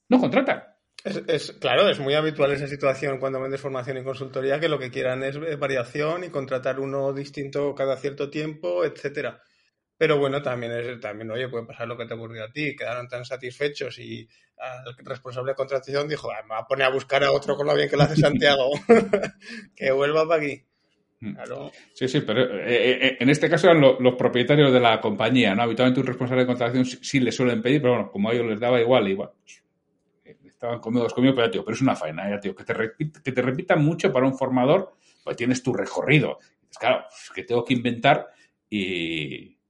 [0.09, 0.63] no contratan.
[1.27, 4.89] Es, claro, es muy habitual esa situación cuando vendes formación y consultoría que lo que
[4.89, 9.41] quieran es variación y contratar uno distinto cada cierto tiempo, etcétera.
[10.03, 12.75] Pero bueno, también, es, también, oye, puede pasar lo que te ocurrió a ti.
[12.75, 14.27] Quedaron tan satisfechos y
[14.85, 17.67] el responsable de contratación dijo, ah, me va a poner a buscar a otro con
[17.67, 18.71] lo bien que lo hace Santiago.
[19.77, 20.61] que vuelva para aquí.
[21.21, 21.37] Mm.
[21.93, 25.55] Sí, sí, pero eh, eh, eh, en este caso eran los propietarios de la compañía,
[25.55, 25.63] ¿no?
[25.63, 28.59] Habitualmente un responsable de contratación sí, le suelen pedir, pero bueno, como a ellos les
[28.59, 29.63] daba igual, igual, pues,
[30.45, 32.73] estaban cómodos conmigo, pero tío, pero es una faena, ya, tío, que te,
[33.23, 36.39] que te repitan mucho para un formador, pues tienes tu recorrido.
[36.77, 38.27] claro, que tengo que inventar
[38.69, 39.62] y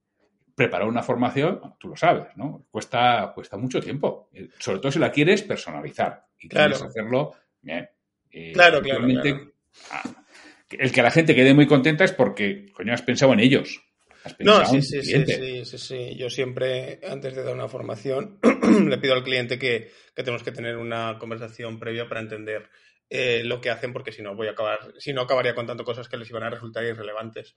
[0.54, 2.66] preparar una formación, tú lo sabes, ¿no?
[2.70, 7.88] Cuesta, cuesta mucho tiempo, sobre todo si la quieres personalizar y quieres hacerlo bien.
[8.52, 9.06] claro, claro,
[9.90, 10.02] ah,
[10.70, 13.82] el que la gente quede muy contenta es porque, coño, has pensado en ellos.
[14.40, 18.38] no, sí, sí, sí, sí, sí, Yo siempre, antes de dar una formación,
[18.88, 22.70] le pido al cliente que, tenemos que tener una conversación previa para entender
[23.10, 26.08] eh, lo que hacen, porque si no voy a acabar, si no acabaría contando cosas
[26.08, 27.56] que les iban a resultar irrelevantes.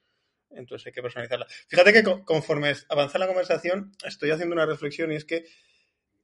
[0.52, 1.48] Entonces hay que personalizarla.
[1.68, 5.46] Fíjate que conforme avanza la conversación, estoy haciendo una reflexión y es que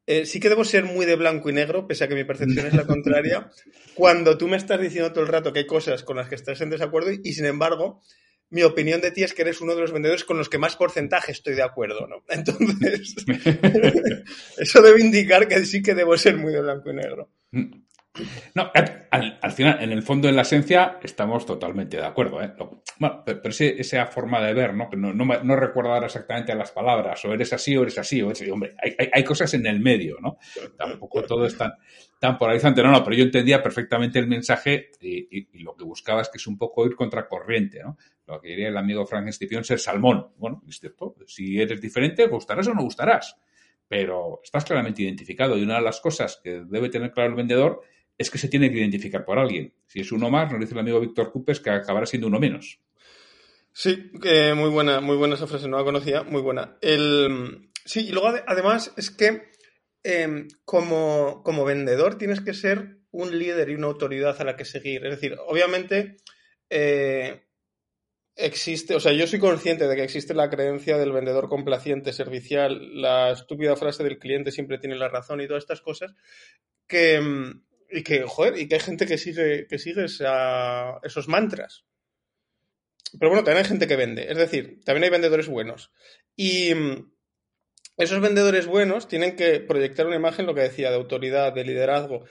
[0.06, 2.66] eh, sí que debo ser muy de blanco y negro, pese a que mi percepción
[2.66, 3.50] es la contraria,
[3.96, 6.60] cuando tú me estás diciendo todo el rato que hay cosas con las que estás
[6.62, 8.02] en desacuerdo y, sin embargo,
[8.50, 10.76] mi opinión de ti es que eres uno de los vendedores con los que más
[10.76, 12.24] porcentaje estoy de acuerdo, ¿no?
[12.30, 13.16] Entonces,
[14.58, 17.30] eso debe indicar que sí que debo ser muy de blanco y negro.
[18.54, 22.43] No, al, final, en el fondo, en la esencia, estamos totalmente de acuerdo.
[22.43, 22.54] ¿eh?
[22.99, 24.88] Bueno, pero, esa forma de ver, ¿no?
[24.88, 28.30] Que no, no, recuerdo ahora exactamente las palabras, o eres así o eres así, o
[28.30, 28.76] eres Hombre,
[29.12, 30.38] hay, cosas en el medio, ¿no?
[30.78, 31.73] Tampoco todo es tan,
[32.19, 32.84] tan polarizante.
[32.84, 36.45] No, no, pero yo entendía perfectamente el mensaje y, lo que buscaba es que es
[36.45, 37.97] un poco ir contracorriente, ¿no?
[38.28, 40.34] Lo que diría el amigo Frank Stipion, ser salmón.
[40.38, 40.62] Bueno,
[41.26, 43.38] Si eres diferente, gustarás o no gustarás.
[43.88, 47.82] Pero estás claramente identificado y una de las cosas que debe tener claro el vendedor
[48.17, 49.73] es que se tiene que identificar por alguien.
[49.88, 52.80] Si es uno más, nos dice el amigo Víctor Cupes que acabará siendo uno menos.
[53.71, 54.12] Sí,
[54.56, 56.78] muy buena, muy buena esa frase, no la conocía, muy buena.
[57.86, 59.52] Sí, y luego además es que
[60.04, 64.65] em, como, como, vendedor tienes que ser un líder y una autoridad a la que
[64.65, 65.06] seguir.
[65.06, 66.17] Es decir, obviamente
[66.69, 67.43] eh,
[68.36, 73.02] existe, o sea, yo soy consciente de que existe la creencia del vendedor complaciente, servicial,
[73.02, 76.13] la estúpida frase del cliente siempre tiene la razón y todas estas cosas
[76.88, 77.63] que, em,
[77.94, 81.86] y que, joder, y que hay gente que sigue, que sigue esos mantras.
[83.20, 84.32] Pero bueno, también hay gente que vende.
[84.32, 85.92] Es decir, también hay vendedores buenos.
[86.36, 87.12] Y mm,
[87.98, 92.26] esos vendedores buenos tienen que proyectar una imagen, lo que decía, de autoridad, de liderazgo.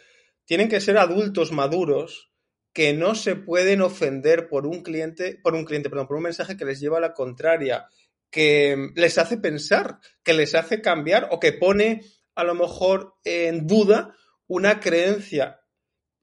[0.45, 2.33] Tienen que ser adultos maduros
[2.73, 6.57] que no se pueden ofender por un cliente, por un cliente, perdón, por un mensaje
[6.57, 7.87] que les lleva a la contraria,
[8.31, 12.01] que mm, les hace pensar, que les hace cambiar o que pone
[12.35, 14.17] a lo mejor en duda
[14.53, 15.61] una creencia,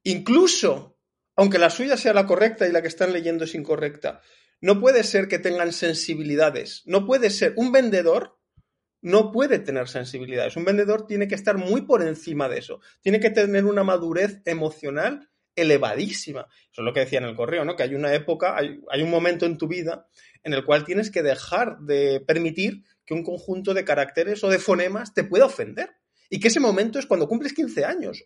[0.03, 0.99] incluso
[1.35, 4.21] aunque la suya sea la correcta y la que están leyendo es incorrecta.
[4.61, 6.83] No puede ser que tengan sensibilidades.
[6.85, 7.53] No puede ser.
[7.55, 8.37] Un vendedor
[9.01, 10.57] no puede tener sensibilidades.
[10.57, 12.81] Un vendedor tiene que estar muy por encima de eso.
[13.01, 16.41] Tiene que tener una madurez emocional elevadísima.
[16.71, 17.75] Eso es lo que decía en el correo, ¿no?
[17.75, 20.07] Que hay una época, hay, hay, un momento en tu vida
[20.43, 24.59] en el cual tienes que dejar de permitir que un conjunto de caracteres o de
[24.59, 25.98] fonemas te pueda ofender
[26.29, 28.23] y que ese momento es cuando cumples 15 años.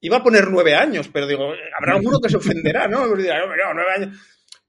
[0.00, 3.04] iba a poner 9 años, pero digo, habrá alguno que se ofenderá, ¿no?
[3.94, 4.18] años.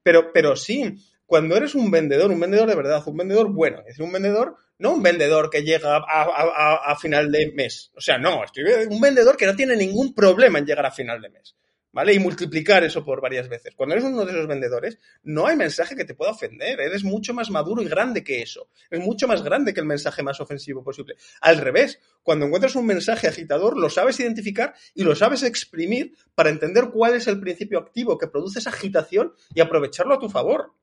[0.04, 3.88] Pero, pero sí, cuando eres un vendedor, un vendedor de verdad, un vendedor bueno, es
[3.88, 7.92] decir, un vendedor, no un vendedor que llega a, a final de mes.
[7.96, 11.22] O sea, no, estoy un vendedor que no tiene ningún problema en llegar a final
[11.22, 11.56] de mes.
[11.92, 12.14] ¿Vale?
[12.14, 13.74] Y multiplicar eso por varias veces.
[13.76, 16.80] Cuando eres uno de esos vendedores, no hay mensaje que te pueda ofender.
[16.80, 18.70] Eres mucho más maduro y grande que eso.
[18.90, 21.16] Es mucho más grande que el mensaje más ofensivo posible.
[21.42, 26.50] Al revés, cuando encuentras un mensaje agitador, lo sabes identificar y lo sabes exprimir para
[26.50, 30.74] entender cuál es el principio activo que produce esa agitación y aprovecharlo a tu favor.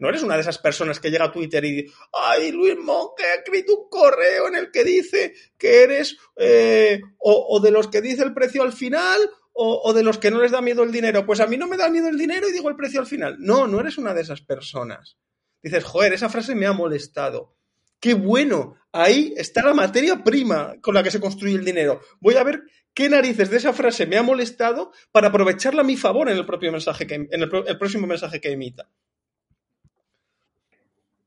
[0.00, 3.24] No eres una de esas personas que llega a Twitter y dice, ay, Luis Monge
[3.24, 8.00] ha escrito un correo en el que dice que eres, eh, o de los que
[8.00, 9.18] dice el precio al final,
[9.60, 11.26] o, de los que no les da miedo el dinero.
[11.26, 13.36] Pues a mí no me da miedo el dinero y digo el precio al final.
[13.40, 15.18] No, no eres una de esas personas.
[15.62, 17.56] Dices, joder, esa frase me ha molestado.
[17.98, 22.00] Qué bueno, ahí está la materia prima con la que se construye el dinero.
[22.20, 22.62] Voy a ver
[22.94, 26.46] qué narices de esa frase me ha molestado para aprovecharla a mi favor en el
[26.46, 28.88] propio mensaje que en el, próximo mensaje que emita.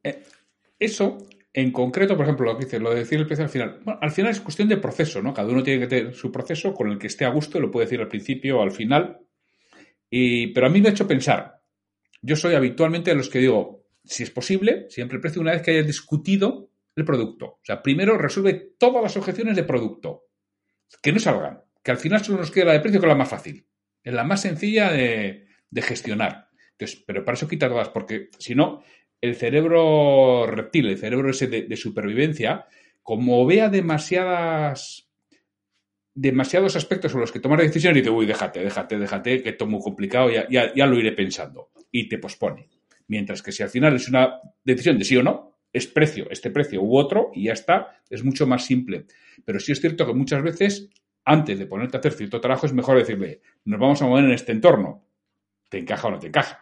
[0.04, 0.24] Eh,
[0.80, 1.17] eso
[1.54, 3.82] en concreto, por ejemplo, lo que dice, lo de decir el precio al final.
[3.84, 5.34] Bueno, al final es cuestión de proceso, ¿no?
[5.34, 7.86] Cada uno tiene que tener su proceso con el que esté a gusto, lo puede
[7.86, 9.20] decir al principio o al final.
[10.10, 11.62] Y, pero a mí me ha hecho pensar.
[12.22, 15.62] Yo soy habitualmente de los que digo, si es posible, siempre el precio una vez
[15.62, 17.46] que hayas discutido el producto.
[17.46, 20.26] O sea, primero resuelve todas las objeciones de producto.
[21.02, 21.62] Que no salgan.
[21.84, 23.66] Que al final solo nos quede la de precio que es la más fácil.
[24.04, 26.48] Es la más sencilla de, de gestionar.
[26.72, 28.84] Entonces, pero para eso quita todas, porque si no,
[29.21, 32.65] el cerebro reptil, el cerebro ese de, supervivencia,
[33.03, 35.07] como vea demasiadas
[36.13, 39.71] demasiados aspectos sobre los que tomar decisiones, dice, uy, déjate, déjate, déjate, que esto es
[39.71, 41.71] muy complicado, ya, ya, lo iré pensando.
[41.89, 42.67] Y te pospone.
[43.07, 46.51] Mientras que si al final es una decisión de sí o no, es precio, este
[46.51, 49.05] precio u otro, y ya está, es mucho más simple.
[49.45, 50.89] Pero sí es cierto que muchas veces,
[51.23, 54.31] antes de ponerte a hacer cierto trabajo, es mejor decirle, nos vamos a mover en
[54.31, 55.07] este entorno.
[55.69, 56.61] ¿Te encaja o no te encaja?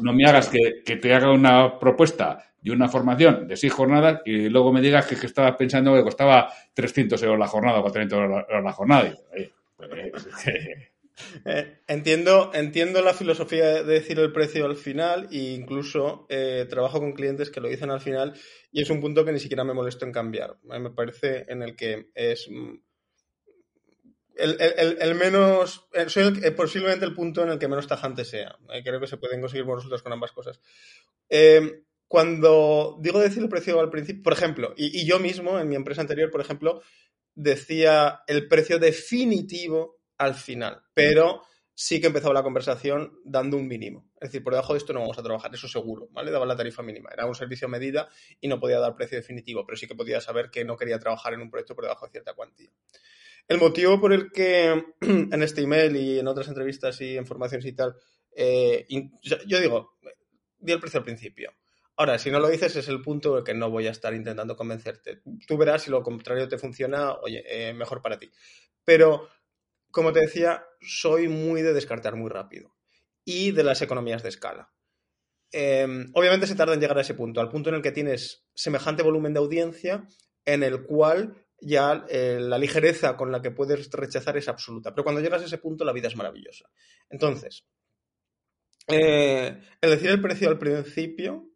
[0.00, 4.48] No, me hagas que, te haga una propuesta de una formación de seis jornadas y
[4.48, 8.44] luego me digas que, estabas pensando que costaba 300 euros la jornada o 400 euros
[8.48, 9.14] la, jornada.
[9.76, 10.28] Pues,
[11.44, 17.00] eh, entiendo, entiendo la filosofía de decir el precio al final e incluso eh, trabajo
[17.00, 18.34] con clientes que lo dicen al final
[18.70, 20.56] y es un punto que ni siquiera me molesto en cambiar.
[20.62, 22.48] Me parece en el que es
[24.36, 25.88] el, menos.
[25.92, 28.56] Eh, soy eh, posiblemente el punto en el que menos tajante sea.
[28.72, 30.60] Eh, creo que se pueden conseguir buenos resultados con ambas cosas.
[32.08, 36.02] cuando digo decir el precio al principio, por ejemplo, y, yo mismo en mi empresa
[36.02, 36.82] anterior, por ejemplo,
[37.34, 41.42] decía el precio definitivo al final, pero
[41.74, 44.10] sí que empezaba la conversación dando un mínimo.
[44.20, 46.30] Es decir, por debajo de esto no vamos a trabajar, eso seguro, ¿vale?
[46.30, 47.08] Daba la tarifa mínima.
[47.12, 48.08] Era un servicio a medida
[48.40, 51.32] y no podía dar precio definitivo, pero sí que podía saber que no quería trabajar
[51.32, 52.70] en un proyecto por debajo de cierta cuantía.
[53.48, 57.66] El motivo por el que en este email y en otras entrevistas y en formaciones
[57.66, 57.96] y tal,
[58.34, 58.86] eh,
[59.46, 59.98] yo digo,
[60.58, 61.52] di el precio al principio.
[61.96, 64.14] Ahora, si no lo dices, es el punto en el que no voy a estar
[64.14, 65.20] intentando convencerte.
[65.46, 68.30] Tú verás si lo contrario te funciona, oye, eh, mejor para ti.
[68.84, 69.28] Pero,
[69.90, 72.74] como te decía, soy muy de descartar muy rápido
[73.24, 74.72] y de las economías de escala.
[75.52, 78.46] Em, obviamente se tarda en llegar a ese punto, al punto en el que tienes
[78.54, 80.06] semejante volumen de audiencia
[80.46, 84.92] en el cual ya eh, la ligereza con la que puedes rechazar es absoluta.
[84.92, 86.68] Pero cuando llegas a ese punto, la vida es maravillosa.
[87.08, 87.64] Entonces,
[88.88, 91.48] eh, el decir el precio al principio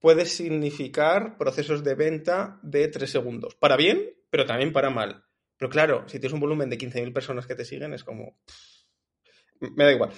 [0.00, 3.54] puede significar procesos de venta de tres segundos.
[3.54, 5.24] Para bien, pero también para mal.
[5.56, 8.36] Pero claro, si tienes un volumen de 15.000 personas que te siguen, es como...
[9.60, 10.10] Me da igual.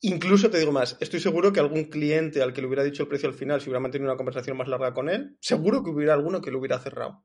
[0.00, 3.08] Incluso te digo más, estoy seguro que algún cliente al que le hubiera dicho el
[3.08, 6.14] precio al final, si hubiera mantenido una conversación más larga con él, seguro que hubiera
[6.14, 7.24] alguno que lo hubiera cerrado.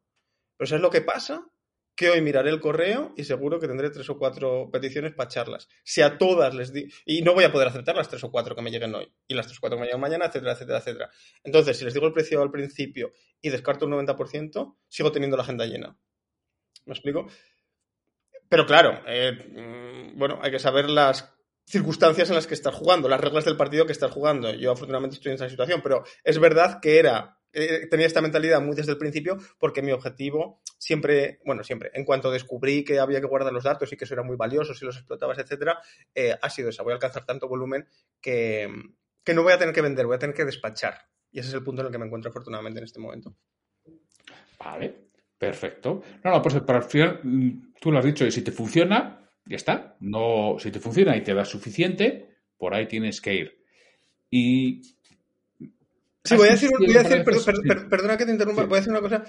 [0.59, 1.49] Pero ¿sabes lo que pasa?
[1.95, 5.69] Que hoy miraré el correo y seguro que tendré tres o cuatro peticiones para charlas.
[5.85, 6.85] Si a todas les di...
[7.05, 9.09] Y no voy a poder aceptar las tres o cuatro que me lleguen hoy.
[9.25, 11.09] Y las tres o cuatro que me lleguen mañana, etcétera, etcétera, etcétera.
[11.45, 15.43] Entonces, si les digo el precio al principio y descarto un 90%, sigo teniendo la
[15.43, 15.97] agenda llena.
[16.85, 17.29] ¿Me explico?
[18.49, 21.33] Pero claro, eh, mm, bueno, hay que saber las
[21.65, 24.53] circunstancias en las que estás jugando, las reglas del partido que estás jugando.
[24.55, 28.61] Yo afortunadamente estoy en esa situación, pero es verdad que era eh, tenía esta mentalidad
[28.61, 33.19] muy desde el principio porque mi objetivo siempre, bueno, siempre, en cuanto descubrí que había
[33.19, 35.79] que guardar los datos y que eso era muy valioso si los explotabas, etcétera,
[36.15, 36.83] eh, ha sido esa.
[36.83, 37.87] Voy a alcanzar tanto volumen
[38.21, 38.69] que,
[39.23, 41.09] que no voy a tener que vender, voy a tener que despachar.
[41.31, 43.35] Y ese es el punto en el que me encuentro afortunadamente en este momento.
[44.57, 44.95] Vale,
[45.37, 46.01] perfecto.
[46.23, 49.55] No, no, pues para final, mm, tú lo has dicho, y si te funciona, ya
[49.55, 49.97] está.
[49.99, 53.65] No, si te funciona y te da suficiente, por ahí tienes que ir.
[54.29, 54.81] Y
[56.23, 57.23] Sí, voy a decir, voy a decir
[57.89, 59.23] perdona que te interrumpa, voy a decir una cosa.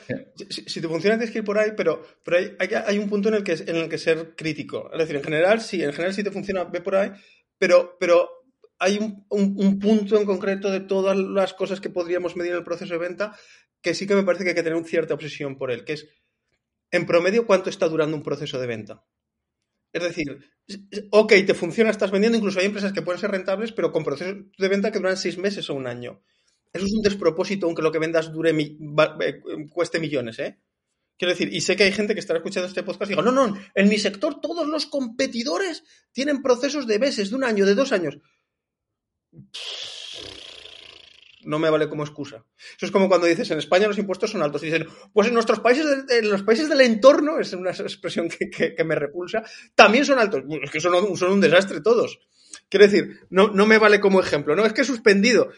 [0.49, 3.37] Si, te funciona tienes que ir por ahí, pero, pero hay, hay, un punto en
[3.37, 4.91] el, que, en el que ser crítico.
[4.93, 7.13] Es decir, en general sí, en general si te funciona, ve por ahí,
[7.59, 8.29] pero, pero
[8.79, 12.65] hay un, un, punto en concreto de todas las cosas que podríamos medir en el
[12.65, 13.37] proceso de venta
[13.83, 15.93] que sí que me parece que hay que tener una cierta obsesión por él, que
[15.95, 16.09] es,
[16.91, 19.05] en promedio, ¿cuánto está durando un proceso de venta?
[19.93, 20.51] Es decir,
[21.11, 24.37] ok, te funciona, estás vendiendo, incluso hay empresas que pueden ser rentables, pero con procesos
[24.57, 26.23] de venta que duran seis meses o un año.
[26.73, 30.61] Eso es un despropósito, aunque lo que vendas dure eh, cueste millones, ¿eh?
[31.19, 33.31] Quiero decir, y sé que hay gente que estará escuchando este podcast y digo, no,
[33.31, 37.75] no, en mi sector todos los competidores tienen procesos de meses, de un año, de
[37.75, 38.19] dos años.
[41.43, 42.47] No me vale como excusa.
[42.77, 44.63] Eso es como cuando dices, en España los impuestos son altos.
[44.63, 48.85] Y dicen, pues en nuestros países, en los países del entorno, es una expresión que,
[48.85, 49.43] me repulsa,
[49.75, 50.43] también son altos.
[50.63, 52.19] Es que son, son un desastre todos.
[52.71, 54.65] Quiero decir, no, no me vale como ejemplo, ¿no?
[54.65, 55.51] Es que he suspendido.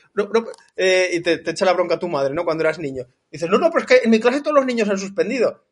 [0.77, 2.45] Eh, y te, echa la bronca tu madre, ¿no?
[2.45, 3.07] Cuando eras niño.
[3.31, 5.63] dices, no, no, pero es que en mi clase todos los niños han suspendido.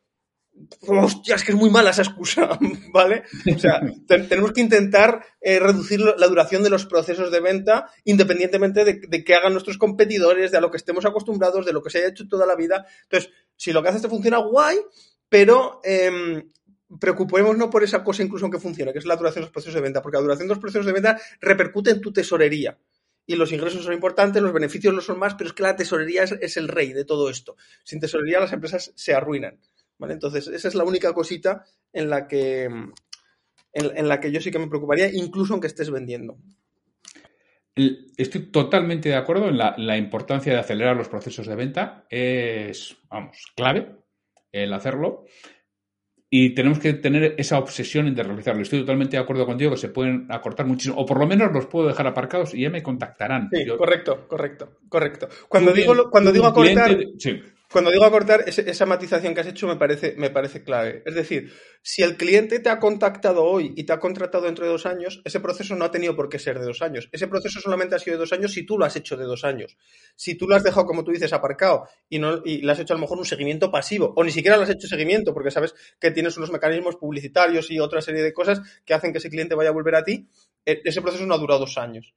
[0.87, 2.59] Hostia, es que es muy mala esa excusa,
[2.93, 3.23] ¿vale?
[3.55, 8.85] O sea, tenemos que intentar eh, reducir la duración de los procesos de venta independientemente
[8.85, 11.89] de, de que hagan nuestros competidores, de a lo que estemos acostumbrados, de lo que
[11.89, 12.85] se haya hecho toda la vida.
[13.03, 14.77] Entonces, si lo que haces te funciona, guay,
[15.31, 16.43] pero eh,
[16.99, 19.81] preocupémonos por esa cosa incluso aunque funcione, que es la duración de los procesos de
[19.81, 22.77] venta, porque la duración de los procesos de venta repercute en tu tesorería.
[23.25, 26.23] Y los ingresos son importantes, los beneficios no son más, pero es que la tesorería
[26.23, 27.55] es, el rey de todo esto.
[27.83, 29.59] Sin tesorería las empresas se arruinan.
[29.97, 30.13] ¿vale?
[30.13, 34.59] Entonces, esa es la única cosita en la que, en, la que yo sí que
[34.59, 36.37] me preocuparía, incluso aunque estés vendiendo.
[37.75, 42.05] Estoy totalmente de acuerdo en la, importancia de acelerar los procesos de venta.
[42.09, 43.95] Es, vamos, clave
[44.51, 45.25] el hacerlo.
[46.33, 48.61] Y tenemos que tener esa obsesión de realizarlo.
[48.61, 51.65] Estoy totalmente de acuerdo contigo que se pueden acortar muchísimo, o por lo menos los
[51.65, 53.49] puedo dejar aparcados y ya me contactarán.
[53.51, 55.27] Sí, correcto, correcto, correcto.
[55.49, 57.41] Cuando digo, cuando digo acortar, sí.
[57.71, 61.03] Cuando digo acortar, esa matización que has hecho me parece, me parece clave.
[61.05, 64.71] Es decir, si el cliente te ha contactado hoy y te ha contratado dentro de
[64.71, 67.07] dos años, ese proceso no ha tenido por qué ser de dos años.
[67.13, 69.45] Ese proceso solamente ha sido de dos años si tú lo has hecho de dos
[69.45, 69.77] años.
[70.17, 72.93] Si tú lo has dejado, como tú dices, aparcado y, no, y le has hecho
[72.93, 75.73] a lo mejor un seguimiento pasivo, o ni siquiera le has hecho seguimiento, porque sabes
[75.97, 79.55] que tienes unos mecanismos publicitarios y otra serie de cosas que hacen que ese cliente
[79.55, 80.27] vaya a volver a ti,
[80.65, 82.13] e, ese proceso no ha durado dos años.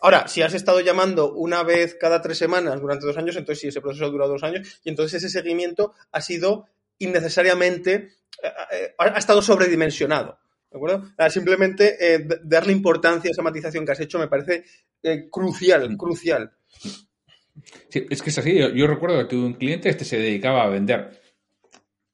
[0.00, 3.68] Ahora, si has estado llamando una vez cada tres semanas durante dos años, entonces sí,
[3.68, 6.66] ese proceso ha durado dos años y entonces ese seguimiento ha sido
[6.98, 7.94] innecesariamente,
[8.42, 10.38] eh, eh, ha estado sobredimensionado.
[10.70, 11.10] ¿De acuerdo?
[11.30, 14.64] Simplemente eh, darle importancia a esa matización que has hecho me parece
[15.28, 16.52] crucial, crucial.
[17.88, 18.56] Sí, es que es así.
[18.56, 21.20] Yo, recuerdo que tuve un cliente, este se dedicaba a vender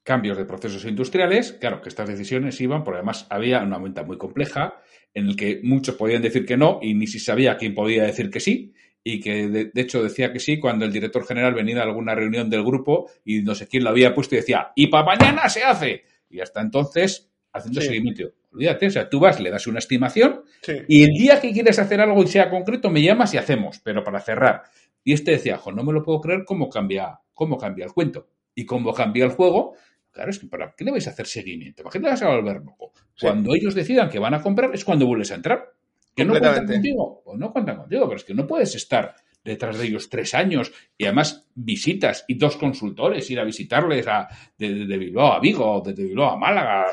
[0.07, 1.55] cambios de procesos industriales.
[1.55, 4.81] Claro, que estas decisiones iban, porque además había una venta muy compleja
[5.13, 8.31] en el que muchos podían decir que no y ni si sabía quién podía decir
[8.31, 11.83] que sí y que de, hecho decía que sí cuando el director general venía a
[11.83, 15.05] alguna reunión del grupo y no sé quién lo había puesto y decía, y para
[15.05, 16.05] mañana se hace.
[16.31, 18.25] Y hasta entonces, haciendo seguimiento.
[18.53, 20.45] Olvídate, o sea, tú vas, le das una estimación
[20.87, 24.05] y el día que quieres hacer algo y sea concreto, me llamas y hacemos, pero
[24.05, 24.63] para cerrar.
[25.03, 28.29] Y este decía, jo, no me lo puedo creer cómo cambia, cómo cambia el cuento
[28.55, 29.75] y cómo cambia el juego
[30.17, 31.83] Claro, es que ¿para qué le vais a hacer seguimiento?
[31.83, 32.91] ¿Para qué le vas a volver loco?
[33.21, 35.75] Cuando ellos decidan que van a comprar es cuando vuelves a entrar.
[36.15, 37.21] ¿Que no cuentan contigo?
[37.23, 40.73] Pues no cuentan contigo, pero es que no puedes estar detrás de ellos tres años
[40.97, 44.27] y además visitas y dos consultores, ir a visitarles a,
[44.57, 46.87] de, Bilbao a Vigo, de, Bilbao a Málaga.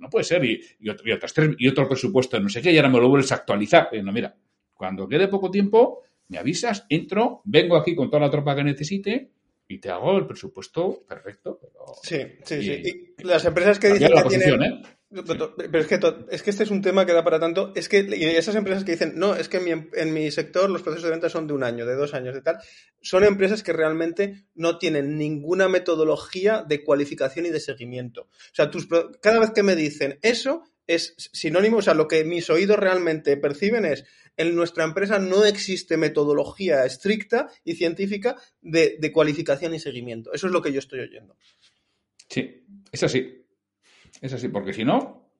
[0.00, 0.44] No puede ser.
[0.44, 3.88] Y, y, otro presupuesto, no sé qué, y ahora me lo vuelves a actualizar.
[4.02, 4.34] no, mira,
[4.74, 9.30] cuando quede poco tiempo, me avisas, entro, vengo aquí con toda la tropa que necesite
[9.70, 11.60] y te hago el presupuesto perfecto.
[12.02, 13.14] sí, sí, sí.
[13.18, 14.62] Y las empresas que dicen que tienen...
[14.62, 14.82] ¿eh?
[15.12, 17.72] Pero es que, es que este es un tema que da para tanto.
[17.74, 20.70] Es que y esas empresas que dicen, no, es que en mi, en mi, sector
[20.70, 22.58] los procesos de venta son de un año, de dos años, de tal,
[23.00, 28.22] son empresas que realmente no tienen ninguna metodología de cualificación y de seguimiento.
[28.22, 28.88] O sea, tus,
[29.20, 33.36] cada vez que me dicen eso, es sinónimo, o sea, lo que mis oídos realmente
[33.36, 34.04] perciben es,
[34.40, 40.32] en nuestra empresa no existe metodología estricta y científica de, cualificación y seguimiento.
[40.32, 41.36] Eso es lo que yo estoy oyendo.
[42.28, 43.44] Sí, es así.
[44.20, 45.30] Es así, porque si no,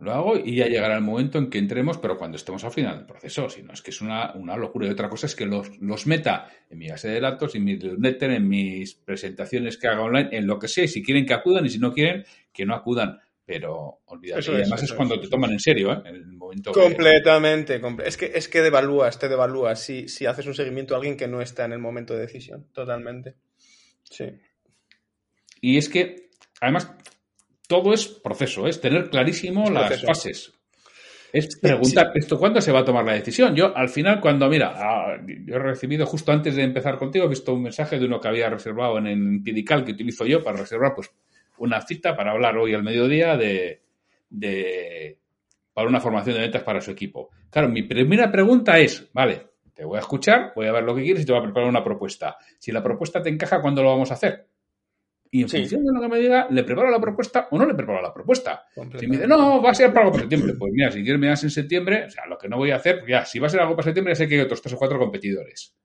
[0.00, 2.98] lo hago y ya llegará el momento en que entremos, pero cuando estemos al final
[2.98, 4.86] del proceso, si no, es que es una, locura.
[4.86, 7.76] Y otra cosa es que los, los, meta en mi base de datos, en mi
[7.76, 11.64] newsletter, en mis presentaciones que haga online, en lo que sea, si quieren que acudan
[11.64, 14.52] y si no quieren, que no acudan pero olvídate.
[14.52, 16.02] y además es, cuando te toman en serio, ¿eh?
[16.04, 17.80] En el momento Completamente.
[18.04, 21.26] es, que, es que devalúas, te devalúas si, si haces un seguimiento a alguien que
[21.26, 22.68] no está en el momento de decisión.
[22.72, 23.34] Totalmente.
[24.04, 24.26] Sí.
[25.60, 26.92] Y es que, además,
[27.66, 30.52] todo es proceso, es tener clarísimo las fases.
[31.32, 33.54] Es preguntar, ¿esto cuándo se va a tomar la decisión?
[33.54, 37.28] Yo, al final, cuando, mira, ah, yo he recibido justo antes de empezar contigo, he
[37.28, 40.58] visto un mensaje de uno que había reservado en el Pidical que utilizo yo para
[40.58, 41.10] reservar, pues,
[41.60, 43.82] una cita para hablar hoy al mediodía de,
[45.72, 47.30] para una formación de ventas para su equipo.
[47.50, 51.02] Claro, mi primera pregunta es, vale, te voy a escuchar, voy a ver lo que
[51.02, 52.38] quieres y te voy a preparar una propuesta.
[52.58, 54.46] Si la propuesta te encaja, ¿cuándo lo vamos a hacer?
[55.30, 57.74] Y en función de lo que me diga, ¿le preparo la propuesta o no le
[57.74, 58.64] preparo la propuesta?
[58.98, 61.20] Si me dice, no, va a ser para algo para septiembre, pues mira, si quieres
[61.20, 63.48] me das en septiembre, o sea, lo que no voy a hacer, ya, si va
[63.48, 65.76] a ser algo para septiembre, ya sé que hay otros tres o cuatro competidores.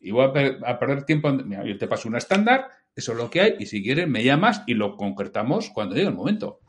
[0.00, 3.40] Y voy a, perder tiempo, mira, yo te paso una estándar, eso es lo que
[3.40, 6.60] hay y si quieres me llamas y lo concretamos cuando llegue el momento.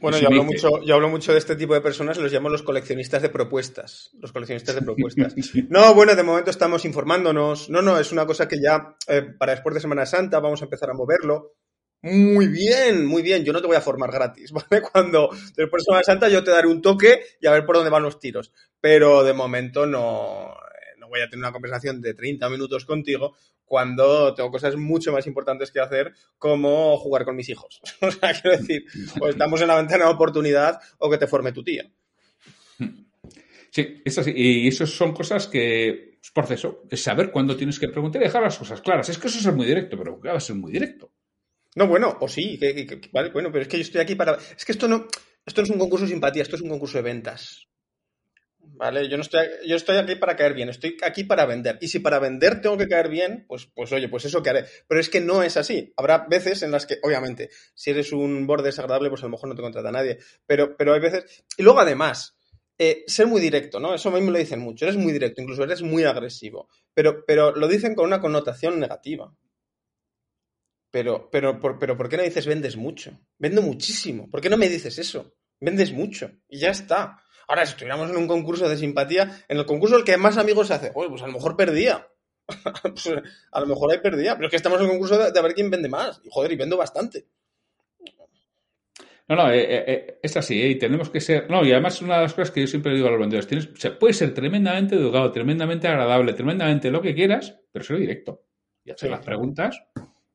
[0.00, 2.62] Bueno, yo hablo, mucho, yo hablo mucho de este tipo de personas, los llamo los
[2.62, 4.10] coleccionistas de propuestas.
[4.20, 5.34] Los coleccionistas de propuestas.
[5.70, 7.70] No, bueno, de momento estamos informándonos.
[7.70, 10.64] No, no, es una cosa que ya eh, para después de Semana Santa vamos a
[10.64, 11.54] empezar a moverlo.
[12.02, 13.44] Muy bien, muy bien.
[13.44, 14.82] Yo no te voy a formar gratis, ¿vale?
[14.82, 17.90] Cuando después de Semana Santa yo te daré un toque y a ver por dónde
[17.90, 18.52] van los tiros.
[18.80, 20.54] Pero de momento no,
[21.14, 25.70] voy a tener una conversación de 30 minutos contigo cuando tengo cosas mucho más importantes
[25.70, 27.80] que hacer, como jugar con mis hijos.
[28.00, 28.84] o sea, quiero decir,
[29.20, 31.90] o estamos en la ventana de oportunidad o que te forme tu tía.
[33.70, 34.32] Sí, eso sí.
[34.34, 38.42] Y eso son cosas que es proceso, es saber cuándo tienes que preguntar y dejar
[38.42, 39.08] las cosas claras.
[39.08, 41.10] Es que eso es muy directo, pero va a ser muy directo.
[41.74, 42.58] No, bueno, o sí,
[43.12, 44.38] vale, bueno, pero es que yo estoy aquí para.
[44.56, 45.08] Es que esto no,
[45.44, 47.66] esto no es un concurso de simpatía, esto es un concurso de ventas.
[48.76, 49.08] ¿Vale?
[49.08, 51.78] Yo no estoy, yo estoy aquí para caer bien, estoy aquí para vender.
[51.80, 54.64] Y si para vender tengo que caer bien, pues, pues oye, pues eso que haré.
[54.88, 55.92] Pero es que no es así.
[55.96, 59.48] Habrá veces en las que, obviamente, si eres un borde desagradable, pues a lo mejor
[59.48, 60.18] no te contrata nadie.
[60.46, 61.44] Pero, pero hay veces.
[61.56, 62.36] Y luego, además,
[62.78, 63.94] eh, ser muy directo, ¿no?
[63.94, 67.24] Eso a mí me lo dicen mucho, eres muy directo, incluso eres muy agresivo, pero,
[67.24, 69.32] pero lo dicen con una connotación negativa.
[70.90, 73.18] Pero, pero, por, pero, ¿por qué no dices vendes mucho?
[73.38, 74.30] Vendo muchísimo.
[74.30, 75.34] ¿Por qué no me dices eso?
[75.60, 77.20] Vendes mucho y ya está.
[77.48, 80.68] Ahora, si estuviéramos en un concurso de simpatía, en el concurso el que más amigos
[80.68, 82.08] se hace, pues a lo mejor perdía.
[82.82, 83.10] Pues,
[83.52, 84.34] a lo mejor ahí perdía.
[84.34, 86.20] Pero es que estamos en un concurso de, de, ver quién vende más.
[86.24, 87.26] Y joder, y vendo bastante.
[89.26, 91.48] No, no, eh, eh, eh, es así, y tenemos que ser.
[91.48, 93.66] No, y además, una de las cosas que yo siempre digo a los vendedores: tienes,
[93.68, 98.44] o sea, puedes ser tremendamente educado, tremendamente agradable, tremendamente lo que quieras, pero ser directo.
[98.84, 99.82] Y hacer sí, las preguntas,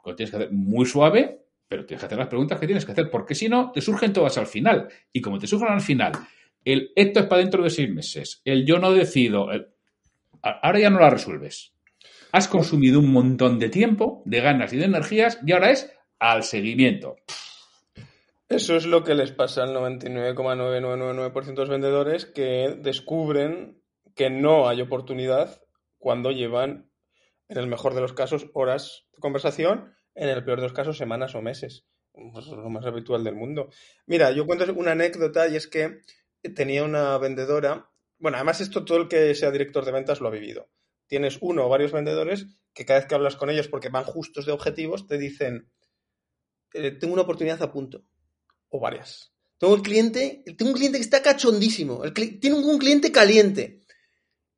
[0.03, 2.93] lo tienes que hacer muy suave, pero tienes que hacer las preguntas que tienes que
[2.93, 4.89] hacer, porque si no, te surgen todas al final.
[5.13, 6.13] Y como te surgen al final,
[6.65, 9.49] el esto es para dentro de seis meses, el yo no decido,
[10.41, 11.73] ahora ya no la resuelves.
[12.31, 16.43] Has consumido un montón de tiempo, de ganas y de energías, y ahora es al
[16.43, 17.15] seguimiento.
[18.49, 23.81] Eso es lo que les pasa al 99,9999% de los vendedores que descubren
[24.15, 25.61] que no hay oportunidad
[25.97, 26.89] cuando llevan,
[27.47, 30.97] en el mejor de los casos, horas de conversación, en el peor de los casos,
[30.97, 31.85] semanas o meses.
[32.11, 33.69] Pues es lo más habitual del mundo.
[34.05, 36.01] Mira, yo cuento una anécdota y es que
[36.41, 37.89] tenía una vendedora.
[38.17, 40.69] Bueno, además, esto todo el que sea director de ventas lo ha vivido.
[41.07, 44.45] Tienes uno o varios vendedores que cada vez que hablas con ellos porque van justos
[44.45, 45.69] de objetivos, te dicen:
[46.73, 48.03] eh, Tengo una oportunidad a punto
[48.69, 49.33] o varias.
[49.57, 53.83] Tengo el cliente, tengo un cliente que está cachondísimo, el tiene un cliente caliente.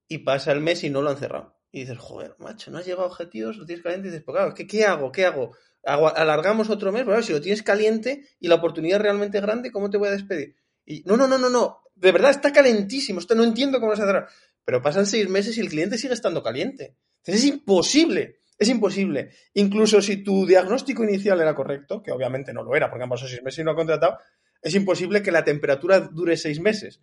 [0.07, 1.57] Y pasa el mes y no lo han cerrado.
[1.71, 4.09] Y dices, joder, macho, no has llegado a objetivos, lo tienes caliente.
[4.09, 5.11] Y dices, pues ¿qué, ¿qué, hago?
[5.11, 5.55] ¿Qué hago?
[5.83, 7.03] ¿Alargamos otro mes?
[7.05, 10.11] Pero si lo tienes caliente y la oportunidad es realmente grande, ¿cómo te voy a
[10.11, 10.55] despedir?
[10.85, 11.83] Y no, no, no, no, no.
[11.95, 13.21] De verdad está calentísimo.
[13.35, 14.27] No entiendo cómo se cerrar.
[14.65, 16.97] Pero pasan seis meses y el cliente sigue estando caliente.
[17.17, 18.39] Entonces es imposible.
[18.57, 19.31] Es imposible.
[19.55, 23.29] Incluso si tu diagnóstico inicial era correcto, que obviamente no lo era, porque han pasado
[23.29, 24.19] seis meses y no ha contratado,
[24.61, 27.01] es imposible que la temperatura dure seis meses,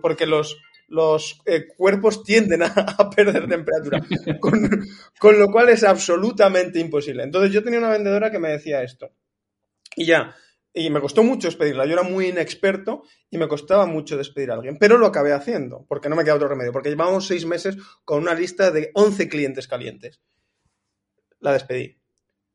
[0.00, 0.56] porque los,
[1.46, 2.66] eh, cuerpos tienden a,
[2.98, 4.00] a perder temperatura,
[4.38, 4.70] con,
[5.18, 7.24] con, lo cual es absolutamente imposible.
[7.24, 9.10] Entonces yo tenía una vendedora que me decía esto,
[9.96, 10.36] y ya,
[10.74, 14.54] y me costó mucho despedirla, yo era muy inexperto y me costaba mucho despedir a
[14.54, 17.76] alguien, pero lo acabé haciendo, porque no me queda otro remedio, porque llevamos seis meses
[18.04, 20.20] con una lista de 11 clientes calientes
[21.42, 22.00] la despedí.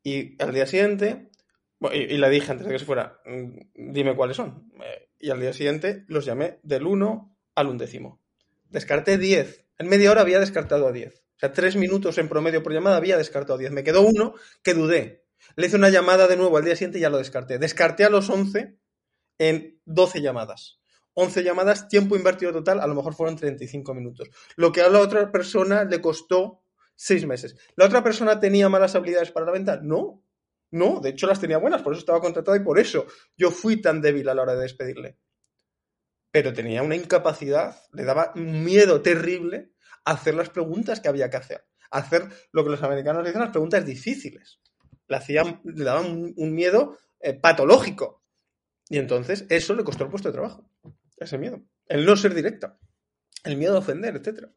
[0.02, 1.30] Y al día siguiente,
[1.92, 4.72] y, y, le dije antes de que se fuera, mm, dime cuáles son.
[4.82, 8.20] Eh, y al día siguiente los llamé del 1 al undécimo.
[8.68, 9.66] Descarté 10.
[9.78, 11.14] En media hora había descartado a 10.
[11.14, 13.70] O sea, tres minutos en promedio por llamada había descartado a 10.
[13.70, 15.24] Me quedó uno que dudé.
[15.58, 17.58] Le hice una llamada de nuevo al día siguiente y ya lo descarté.
[17.58, 18.78] Descarté a los 11
[19.38, 20.78] en 12 llamadas.
[21.14, 24.30] 11 llamadas, tiempo invertido total, a lo mejor fueron 35 minutos.
[24.54, 26.62] Lo que a la otra persona le costó
[26.94, 27.56] seis meses.
[27.74, 29.80] ¿La otra persona tenía malas habilidades para la venta?
[29.82, 30.22] No,
[30.70, 33.06] no, de hecho las tenía buenas, por eso estaba contratado y por eso
[33.36, 35.18] yo fui tan débil a la hora de despedirle.
[36.30, 39.72] Pero tenía una incapacidad, le daba un miedo terrible
[40.04, 43.84] hacer las preguntas que había que hacer, hacer lo que los americanos dicen las preguntas
[43.84, 44.60] difíciles.
[45.08, 48.22] Le, hacían, le daban un, miedo eh, patológico.
[48.88, 50.70] Y entonces eso le costó el puesto de trabajo,
[51.18, 52.78] ese miedo, el no ser directa,
[53.44, 54.50] el miedo a ofender, etcétera.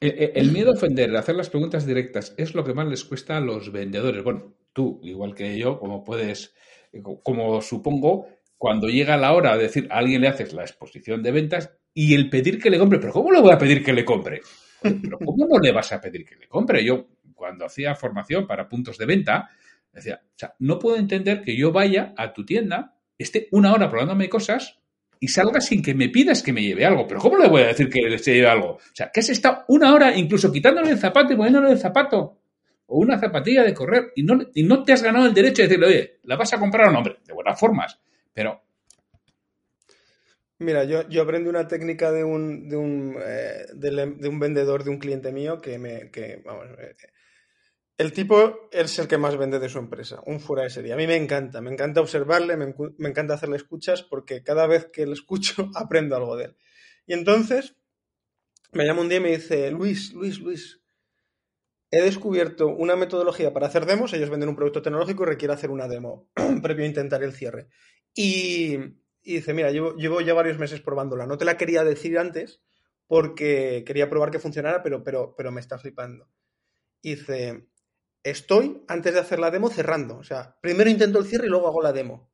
[0.00, 3.40] El miedo a ofender, hacer las preguntas directas, es lo que más les cuesta a
[3.40, 4.22] los vendedores.
[4.22, 6.54] Bueno, tú, igual que yo, como puedes,
[7.24, 11.32] como supongo, cuando llega la hora de decir a alguien le haces la exposición de
[11.32, 14.04] ventas y el pedir que le compre, pero ¿cómo le voy a pedir que le
[14.04, 14.40] compre?
[14.80, 16.84] ¿Pero ¿Cómo no le vas a pedir que le compre?
[16.84, 19.48] Yo, cuando hacía formación para puntos de venta,
[19.92, 23.88] decía, o sea, no puedo entender que yo vaya a tu tienda, esté una hora
[23.88, 24.78] probándome cosas
[25.20, 27.06] y salga sin que me pidas que me lleve algo.
[27.06, 28.72] Pero ¿cómo le voy a decir que se lleve algo?
[28.72, 32.38] O sea, que has estado una hora incluso quitándole el zapato y poniéndole el zapato.
[32.86, 35.68] O una zapatilla de correr y no, y no te has ganado el derecho de
[35.68, 36.98] decirle, oye, ¿la vas a comprar o no?
[36.98, 37.98] Hombre, de buenas formas.
[38.32, 38.62] Pero
[40.60, 44.90] Mira, yo, yo aprendí una técnica de un, de un, eh, de, un vendedor de
[44.90, 46.96] un cliente mío que me, que, vamos, eh,
[47.98, 50.92] el tipo es el que más vende de su empresa, un fuera de serie.
[50.92, 52.72] A mí me encanta, me encanta observarle, me,
[53.08, 56.56] encanta hacerle escuchas porque cada vez que le escucho aprendo algo de él.
[57.06, 57.74] Y entonces
[58.72, 60.80] me llama un día y me dice, Luis, Luis, Luis,
[61.90, 65.70] he descubierto una metodología para hacer demos, ellos venden un producto tecnológico y requiere hacer
[65.70, 66.30] una demo
[66.62, 67.68] previo a intentar el cierre.
[68.14, 68.76] Y,
[69.22, 72.62] y dice, mira, llevo, llevo, ya varios meses probándola, no te la quería decir antes
[73.08, 76.28] porque quería probar que funcionara, pero, pero, pero me está flipando.
[77.00, 77.68] Y dice,
[78.22, 80.16] estoy, antes de hacer la demo, cerrando.
[80.18, 82.30] O sea, primero intento el cierre y luego hago la demo.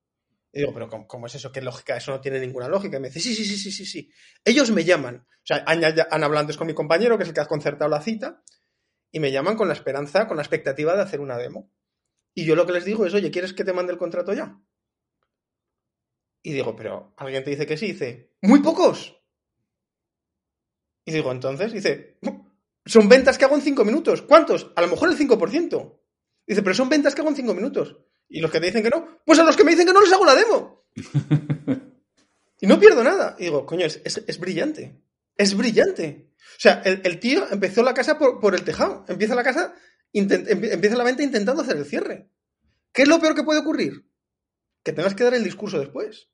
[0.53, 1.51] Y digo, pero ¿cómo, es eso?
[1.51, 1.97] ¿Qué lógica?
[1.97, 2.97] Eso no tiene ninguna lógica.
[2.97, 4.11] Y me dice, sí, sí, sí, sí, sí, sí.
[4.45, 5.27] Ellos me llaman.
[5.29, 7.91] O sea, han, han hablado antes con mi compañero, que es el que ha concertado
[7.91, 8.43] la cita,
[9.11, 11.71] y me llaman con la esperanza, con la expectativa de hacer una demo.
[12.35, 14.61] Y yo lo que les digo es, oye, ¿quieres que te mande el contrato ya?
[16.43, 19.21] Y digo, pero alguien te dice que sí, dice, muy pocos.
[21.05, 22.19] Y digo, entonces, dice,
[22.87, 24.23] son ventas que hago en cinco minutos.
[24.23, 24.71] ¿Cuántos?
[24.77, 25.99] A lo mejor el 5%.
[26.47, 27.97] Dice, pero son ventas que hago en cinco minutos.
[28.29, 30.01] Y los que te dicen que no, pues a los que me dicen que no
[30.01, 30.85] les hago la demo.
[32.61, 33.37] y no pierdo nada.
[33.39, 35.01] Y digo, coño, es, brillante.
[35.37, 36.33] Es brillante.
[36.39, 39.05] O sea, el, tío empezó la casa por, el tejado.
[39.09, 39.75] Empieza la casa,
[40.13, 42.29] empieza la venta intentando hacer el cierre.
[42.93, 44.07] ¿Qué es lo peor que puede ocurrir?
[44.83, 46.29] Que tengas que dar el discurso después.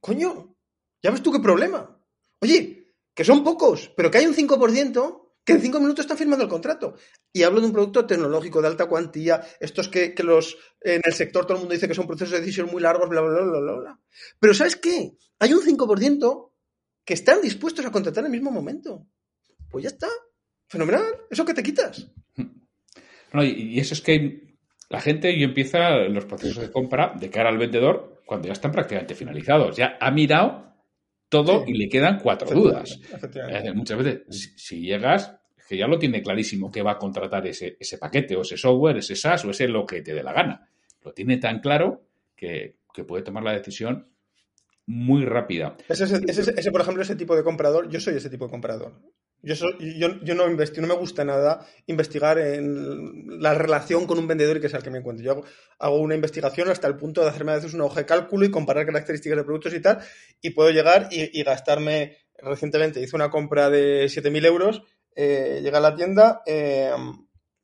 [0.00, 0.56] Coño,
[1.02, 1.98] ya ves tú qué problema.
[2.40, 6.44] Oye, que son pocos, pero que hay un 5% que en cinco minutos están firmando
[6.44, 6.94] el contrato.
[7.32, 11.44] Y hablo de un producto tecnológico de alta cuantía, estos que, los en el sector
[11.44, 13.72] todo el mundo dice que son procesos de decisión muy largos, bla, bla, bla, bla,
[13.74, 14.00] bla.
[14.40, 15.12] Pero ¿sabes qué?
[15.38, 16.50] Hay un 5%
[17.04, 19.06] que están dispuestos a contratar en el mismo momento.
[19.68, 20.08] Pues ya está.
[20.66, 21.04] Fenomenal.
[21.30, 22.10] ¿Eso que te quitas?
[23.42, 24.56] y eso es que
[24.88, 28.72] la gente ya empieza los procesos de compra de cara al vendedor cuando ya están
[28.72, 29.76] prácticamente finalizados.
[29.76, 30.73] Ya ha mirado
[31.28, 32.98] todo y le quedan cuatro dudas.
[33.74, 35.34] Muchas veces, si, llegas,
[35.68, 38.98] que ya lo tiene clarísimo que va a contratar ese, ese paquete o ese software,
[38.98, 40.68] ese SaaS o ese lo que te dé la gana.
[41.02, 42.06] Lo tiene tan claro
[42.36, 44.08] que, puede tomar la decisión
[44.86, 45.76] muy rápida.
[45.88, 48.92] Ese, ese, por ejemplo, ese tipo de comprador, yo soy ese tipo de comprador.
[49.44, 54.56] Yo, yo, no, investigo, no me gusta nada investigar en la relación con un vendedor
[54.56, 55.24] y que sea el que me encuentre.
[55.24, 55.42] Yo
[55.78, 58.50] hago, una investigación hasta el punto de hacerme a veces una hoja de cálculo y
[58.50, 59.98] comparar características de productos y tal,
[60.40, 62.16] y puedo llegar y, gastarme.
[62.38, 64.82] Recientemente hice una compra de 7.000 euros,
[65.14, 66.90] eh, llega a la tienda, eh,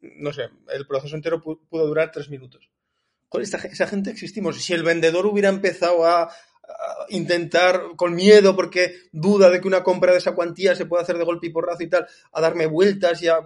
[0.01, 2.71] no sé, el proceso entero pudo, durar tres minutos.
[3.29, 4.63] Con esa gente existimos.
[4.63, 6.31] Si el vendedor hubiera empezado a,
[7.09, 11.19] intentar con miedo porque duda de que una compra de esa cuantía se pueda hacer
[11.19, 13.41] de golpe y porrazo y tal, a darme vueltas y a,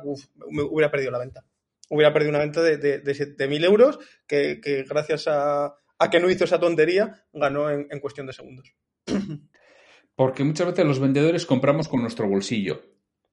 [0.50, 1.44] me hubiera perdido la venta.
[1.90, 5.74] Hubiera perdido una venta de, de, de 7.000 euros que, gracias a,
[6.10, 8.74] que no hizo esa tontería ganó en, cuestión de segundos.
[10.16, 12.82] Porque muchas veces los vendedores compramos con nuestro bolsillo.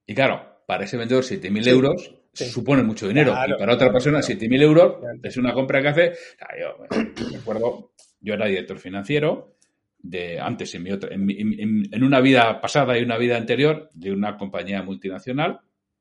[0.06, 3.34] Y claro, para ese vendedor 7.000 euros supone mucho dinero.
[3.46, 6.14] y para otra persona 7.000 euros es una compra que hace...
[6.60, 6.78] yo
[7.32, 9.58] me acuerdo, yo era director financiero
[10.04, 14.38] de antes en, mi otra, en, una vida pasada y una vida anterior de una
[14.38, 15.60] compañía multinacional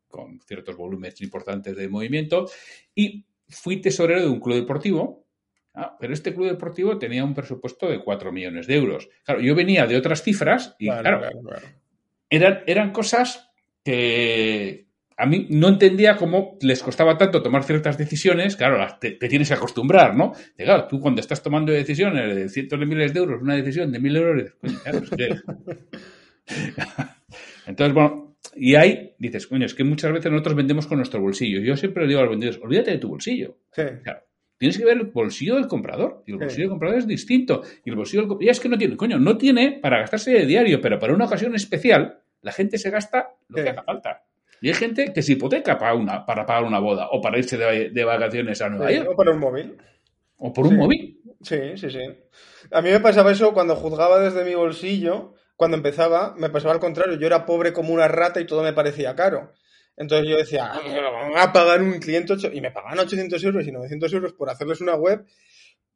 [0.09, 2.47] con ciertos volúmenes importantes de movimiento
[2.95, 5.27] y fui tesorero de un club deportivo,
[5.75, 9.09] ah, pero este club deportivo tenía un presupuesto de 4 millones de euros.
[9.25, 11.29] Claro, yo venía de otras cifras y claro,
[12.29, 13.51] Eran, eran cosas
[13.85, 14.90] que,
[15.21, 18.57] a mí no entendía cómo les costaba tanto tomar ciertas decisiones.
[18.57, 20.33] Claro, te, tienes que acostumbrar, ¿no?
[20.57, 23.99] claro, tú cuando estás tomando decisiones de cientos de miles de euros, una decisión de
[23.99, 24.55] mil euros,
[27.67, 31.61] Entonces, bueno, y ahí dices, coño, es que muchas veces nosotros vendemos con nuestro bolsillo.
[31.61, 33.59] Yo siempre le digo a los vendedores, olvídate de tu bolsillo.
[33.71, 34.23] Claro,
[34.57, 36.25] tienes que ver el bolsillo del comprador.
[36.27, 37.63] Y el bolsillo del comprador es distinto.
[37.85, 40.81] Y el bolsillo del es que no tiene, coño, no tiene para gastarse de diario,
[40.81, 44.25] pero para una ocasión especial, la gente se gasta lo que haga falta.
[44.61, 47.57] Y hay gente que se hipoteca para, una, para pagar una boda o para irse
[47.57, 49.09] de, vacaciones a Nueva York.
[49.11, 49.77] O por un móvil.
[50.37, 51.21] O por un móvil.
[51.41, 52.01] Sí, sí, sí.
[52.71, 55.35] A mí me pasaba eso cuando juzgaba desde mi bolsillo.
[55.57, 57.19] Cuando empezaba, me pasaba al contrario.
[57.19, 59.53] Yo era pobre como una rata y todo me parecía caro.
[59.97, 60.81] Entonces yo decía, ah,
[61.13, 64.81] van a pagar un cliente y me pagaban 800 euros y 900 euros por hacerles
[64.81, 65.27] una web.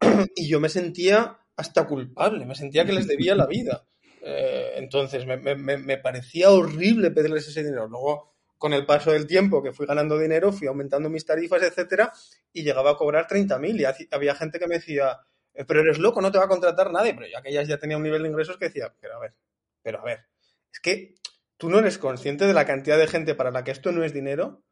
[0.37, 3.87] y yo me sentía hasta culpable, me sentía que les debía la vida.
[4.23, 7.89] Eh, entonces me, me, me, parecía horrible pedirles ese dinero.
[7.89, 12.13] Luego con el paso del tiempo que fui ganando dinero, fui aumentando mis tarifas, etcétera,
[12.53, 15.21] y llegaba a cobrar 30.000 y había gente que me decía,
[15.53, 17.97] eh, pero eres loco, no te va a contratar nadie, pero yo aquellas ya tenía
[17.97, 19.35] un nivel de ingresos que decía, pero a ver,
[19.83, 20.27] pero a ver,
[20.73, 21.15] es que
[21.57, 24.13] tú no eres consciente de la cantidad de gente para la que esto no es
[24.13, 24.65] dinero,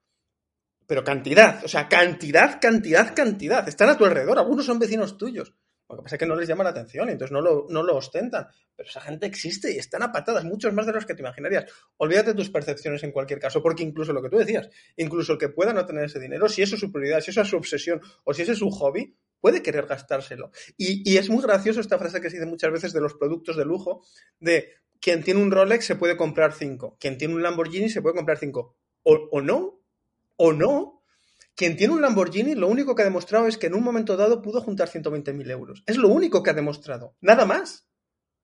[0.86, 5.54] pero cantidad, o sea, cantidad, cantidad, cantidad, están a tu alrededor, algunos son vecinos tuyos.
[5.92, 7.82] Lo que pasa es que no les llama la atención y entonces no lo, no
[7.82, 8.46] lo ostentan.
[8.74, 11.70] Pero esa gente existe y están a patadas, muchos más de los que te imaginarías.
[11.98, 15.38] Olvídate de tus percepciones en cualquier caso, porque incluso lo que tú decías, incluso el
[15.38, 17.56] que pueda no tener ese dinero, si eso es su prioridad, si eso es su
[17.56, 20.50] obsesión o si ese es su hobby, puede querer gastárselo.
[20.78, 23.64] Y, es muy gracioso esta frase que se dice muchas veces de los productos de
[23.64, 24.02] lujo,
[24.40, 24.70] de
[25.00, 28.38] quien tiene un Rolex se puede comprar cinco, quien tiene un Lamborghini se puede comprar
[28.38, 28.76] cinco.
[29.02, 29.82] O, o no,
[30.36, 31.01] o no,
[31.54, 34.40] quien tiene un Lamborghini, lo único que ha demostrado es que en un momento dado
[34.40, 35.82] pudo juntar 120.000 euros.
[35.86, 37.16] Es lo único que ha demostrado.
[37.20, 37.86] Nada más.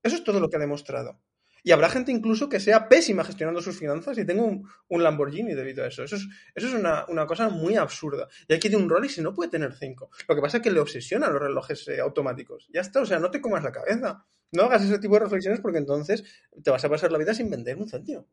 [0.03, 1.21] Eso es todo lo que ha demostrado.
[1.63, 5.85] Y habrá gente incluso que sea pésima gestionando sus finanzas y tenga un, Lamborghini debido
[5.85, 6.05] a eso.
[6.05, 6.17] Eso
[6.55, 8.29] es, una, cosa muy absurda.
[8.47, 10.11] Y hay que tiene un Rolex y no puede tener cinco.
[10.29, 12.69] Lo que pasa es que le obsesiona los relojes eh, automáticos.
[12.73, 14.25] Ya está, o sea, no te comas la cabeza.
[14.53, 16.25] No hagas ese tipo de reflexiones porque entonces
[16.63, 18.27] te vas a pasar la vida sin vender un céntimo.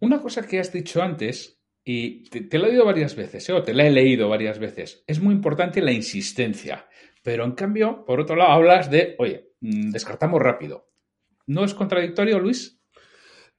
[0.00, 1.57] Una cosa que has dicho antes
[1.90, 3.62] y te, lo he oído varias veces, ¿eh?
[3.64, 5.02] te la he leído varias veces.
[5.06, 6.86] Es muy importante la insistencia.
[7.22, 10.90] Pero en cambio, por otro lado, hablas de, oye, mm, descartamos rápido.
[11.46, 12.78] ¿No es contradictorio, Luis?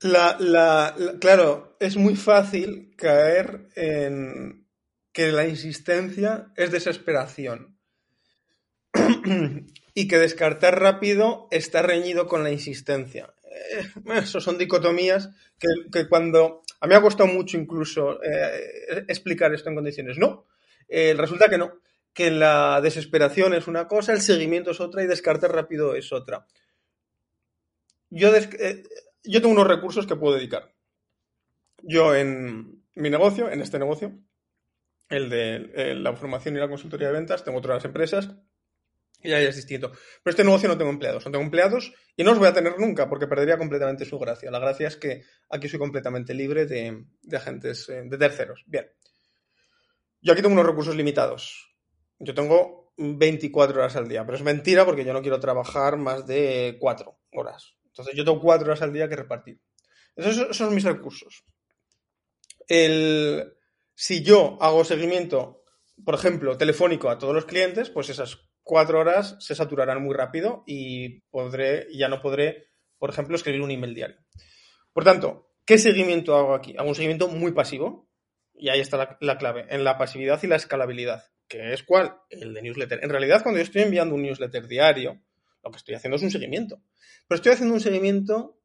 [0.01, 4.67] La, claro, es muy fácil caer en
[5.11, 7.79] que la insistencia es desesperación
[9.95, 13.33] y que descartar rápido está reñido con la insistencia.
[13.43, 15.31] Eh, eso son dicotomías
[15.91, 16.61] que, cuando...
[16.79, 20.17] A mí me ha costado mucho incluso eh, explicar esto en condiciones.
[20.17, 20.45] No,
[20.87, 21.81] eh, resulta que no,
[22.13, 26.45] que la desesperación es una cosa, el seguimiento es otra y descartar rápido es otra.
[28.09, 28.31] Yo,
[29.23, 30.73] yo tengo unos recursos que puedo dedicar.
[31.81, 34.19] Yo en mi negocio, en este negocio,
[35.09, 38.35] el de la formación y la consultoría de ventas, tengo otras empresas
[39.21, 39.91] y ahí es distinto.
[39.91, 42.79] Pero este negocio no tengo empleados, no tengo empleados y no los voy a tener
[42.79, 44.51] nunca porque perdería completamente su gracia.
[44.51, 47.05] La gracia es que aquí soy completamente libre de,
[47.35, 48.63] agentes, eh, de terceros.
[48.67, 48.89] Bien.
[50.21, 51.75] Yo aquí tengo unos recursos limitados.
[52.19, 56.25] Yo tengo 24 horas al día, pero es mentira porque yo no quiero trabajar más
[56.25, 57.75] de 4 horas.
[57.85, 59.61] Entonces yo tengo 4 horas al día que repartir.
[60.15, 61.45] Esos son mis recursos.
[62.67, 63.53] El,
[63.95, 65.63] si yo hago seguimiento,
[66.03, 70.63] por ejemplo, telefónico a todos los clientes, pues esas cuatro horas se saturarán muy rápido
[70.67, 72.67] y podré, ya no podré,
[72.99, 74.17] por ejemplo, escribir un email diario.
[74.93, 76.75] Por tanto, ¿qué seguimiento hago aquí?
[76.77, 78.07] Hago un seguimiento muy pasivo
[78.53, 81.23] y ahí está la, la clave, en la pasividad y la escalabilidad.
[81.47, 82.15] ¿Qué es cuál?
[82.29, 83.03] El de newsletter.
[83.03, 85.19] En realidad, cuando yo estoy enviando un newsletter diario,
[85.63, 86.79] lo que estoy haciendo es un seguimiento.
[87.27, 88.61] Pero estoy haciendo un seguimiento,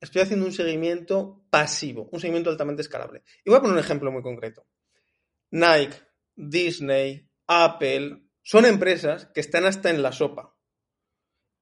[0.00, 3.24] estoy haciendo un seguimiento pasivo, un seguimiento altamente escalable.
[3.44, 4.64] Y voy a poner un ejemplo muy concreto.
[5.50, 5.96] Nike,
[6.36, 10.54] Disney, Apple, son empresas que están hasta en la sopa.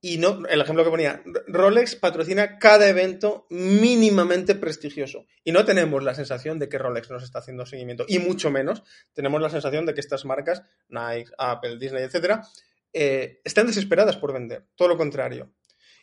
[0.03, 5.26] Y no, el ejemplo que ponía, Rolex patrocina cada evento mínimamente prestigioso.
[5.45, 8.07] Y no tenemos la sensación de que Rolex nos está haciendo seguimiento.
[8.09, 12.49] Y mucho menos tenemos la sensación de que estas marcas, Nike, Apple, Disney, etcétera,
[12.95, 14.68] eh, están desesperadas por vender.
[14.74, 15.53] Todo lo contrario.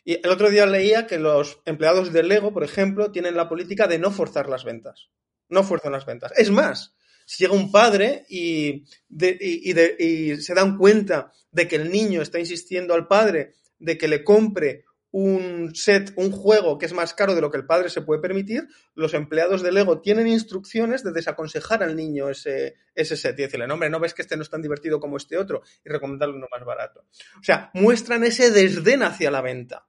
[0.04, 3.88] Y el otro día leía que los empleados de Lego, por ejemplo, tienen la política
[3.88, 5.10] de no forzar las ventas.
[5.48, 6.32] No fuerzan las ventas.
[6.36, 6.94] Es más,
[7.28, 13.06] si llega un padre y, se dan cuenta de que el niño está insistiendo al
[13.06, 17.50] padre de que le compre un set, un juego que es más caro de lo
[17.50, 21.96] que el padre se puede permitir, los empleados de Lego tienen instrucciones de desaconsejar al
[21.96, 24.62] niño ese, ese set y decirle, no, hombre, no ves que este no es tan
[24.62, 27.04] divertido como este otro y recomendarle uno más barato.
[27.38, 29.87] O sea, muestran ese desdén hacia la venta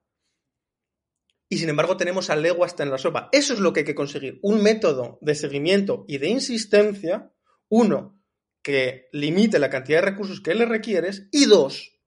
[1.50, 3.28] y sin embargo tenemos al Lego hasta en la sopa.
[3.32, 7.34] Eso es lo que hay que conseguir, un método de seguimiento y de insistencia,
[7.68, 8.22] uno,
[8.62, 12.00] que limite la cantidad de recursos que le requieres y dos,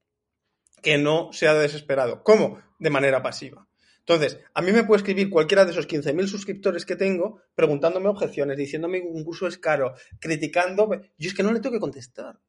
[0.81, 2.23] que no sea desesperado.
[2.23, 2.59] ¿Cómo?
[2.79, 3.67] De manera pasiva.
[3.99, 8.57] Entonces, a mí me puede escribir cualquiera de esos 15.000 suscriptores que tengo preguntándome objeciones,
[8.57, 10.89] diciéndome que un curso es caro, criticando.
[11.17, 12.39] Yo es que no le tengo que contestar.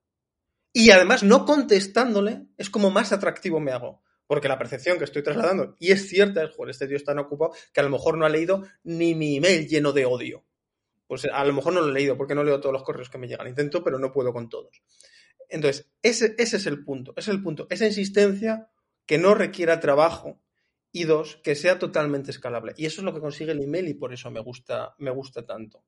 [0.73, 5.23] Y además, no contestándole es como más atractivo me hago porque la percepción que estoy
[5.23, 8.17] trasladando, y es cierta, es, joder, este tío está tan ocupado que a lo mejor
[8.17, 10.45] no ha leído ni mi email lleno de odio.
[11.07, 13.19] Pues a lo mejor no lo he leído porque no leo todos los correos que
[13.19, 13.47] me llegan.
[13.47, 14.83] Intento, pero no puedo con todos.
[15.49, 17.67] Entonces, ese, ese es el punto, ese es el punto.
[17.71, 18.69] Esa insistencia
[19.07, 20.41] que no requiera trabajo
[20.91, 22.73] y dos, que sea totalmente escalable.
[22.77, 25.45] Y eso es lo que consigue el email y por eso me gusta, me gusta
[25.45, 25.85] tanto.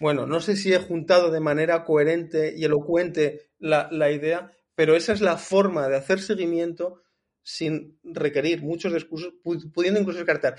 [0.00, 4.96] Bueno, no sé si he juntado de manera coherente y elocuente la, la idea, pero
[4.96, 7.03] esa es la forma de hacer seguimiento
[7.44, 10.56] sin requerir muchos discursos, pudiendo incluso descartar.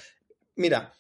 [0.56, 0.94] Mira,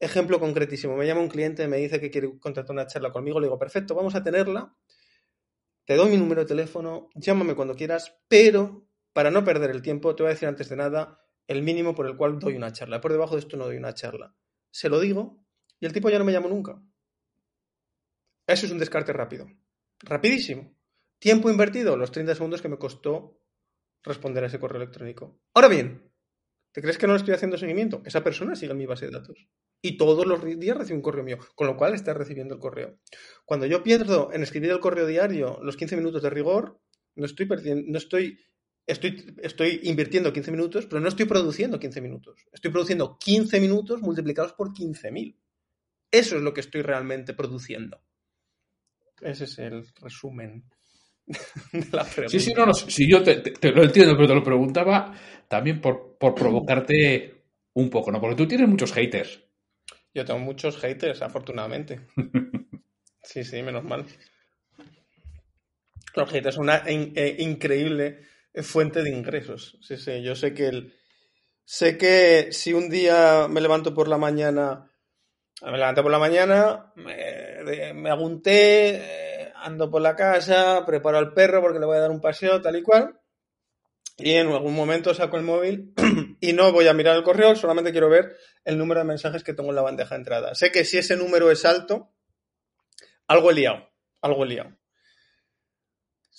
[0.00, 0.96] ejemplo concretísimo.
[0.96, 3.94] Me llama un cliente, me dice que quiere contratar una charla conmigo, le digo, perfecto,
[3.94, 4.74] vamos a tenerla.
[5.84, 10.14] Te doy mi número de teléfono, llámame cuando quieras, pero para no perder el tiempo,
[10.14, 13.00] te voy a decir antes de nada el mínimo por el cual doy una charla.
[13.00, 14.34] Por debajo de esto no doy una charla.
[14.70, 15.42] Se lo digo
[15.80, 16.82] y el tipo ya no me llama nunca.
[18.46, 19.46] Eso es un descarte rápido.
[20.00, 20.74] Rapidísimo.
[21.18, 23.37] Tiempo invertido, los 30 segundos que me costó
[24.02, 25.40] responder a ese correo electrónico.
[25.54, 26.10] Ahora bien,
[26.72, 28.02] ¿te crees que no le estoy haciendo seguimiento?
[28.04, 29.48] Esa persona sigue en mi base de datos.
[29.80, 32.98] Y todos los días recibe un correo mío, con lo cual está recibiendo el correo.
[33.44, 36.80] Cuando yo pierdo en escribir el correo diario los 15 minutos de rigor,
[37.14, 38.38] no estoy perdiendo, no estoy,
[38.86, 42.46] estoy, estoy invirtiendo 15 minutos, pero no estoy produciendo 15 minutos.
[42.52, 45.36] Estoy produciendo 15 minutos multiplicados por 15.000.
[46.10, 48.00] Eso es lo que estoy realmente produciendo.
[49.20, 50.64] Ese es el resumen.
[52.28, 55.14] Sí, sí, no, no, sí, yo te, lo entiendo, pero te lo preguntaba
[55.46, 57.42] también por, por provocarte
[57.74, 58.20] un poco, ¿no?
[58.20, 59.40] Porque tú tienes muchos haters.
[60.14, 62.00] Yo tengo muchos haters, afortunadamente.
[63.20, 64.06] Sí, sí, menos mal.
[66.14, 68.20] Los haters son una eh, increíble
[68.62, 69.76] fuente de ingresos.
[69.82, 70.94] Sí, sí, yo sé que el,
[71.62, 74.90] sé que si un día me levanto por la mañana,
[75.60, 79.27] me levanto por la mañana, me, me hago un té,
[79.62, 82.76] ando por la casa, preparo al perro porque le voy a dar un paseo, tal
[82.76, 83.20] y cual.
[84.16, 85.94] y en algún momento saco el móvil
[86.40, 89.54] y no voy a mirar el correo, solamente quiero ver el número de mensajes que
[89.54, 90.54] tengo en la bandeja de entrada.
[90.54, 92.12] Sé que si ese número es alto,
[93.26, 93.88] algo he liado,
[94.20, 94.78] algo he liado.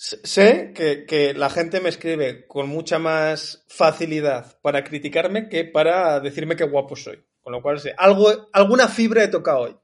[0.02, 6.56] Sé que, la gente me escribe con mucha más facilidad para criticarme que para decirme
[6.56, 7.22] qué guapo soy.
[7.42, 9.76] Con lo cual sé, algo, alguna fibra he tocado hoy.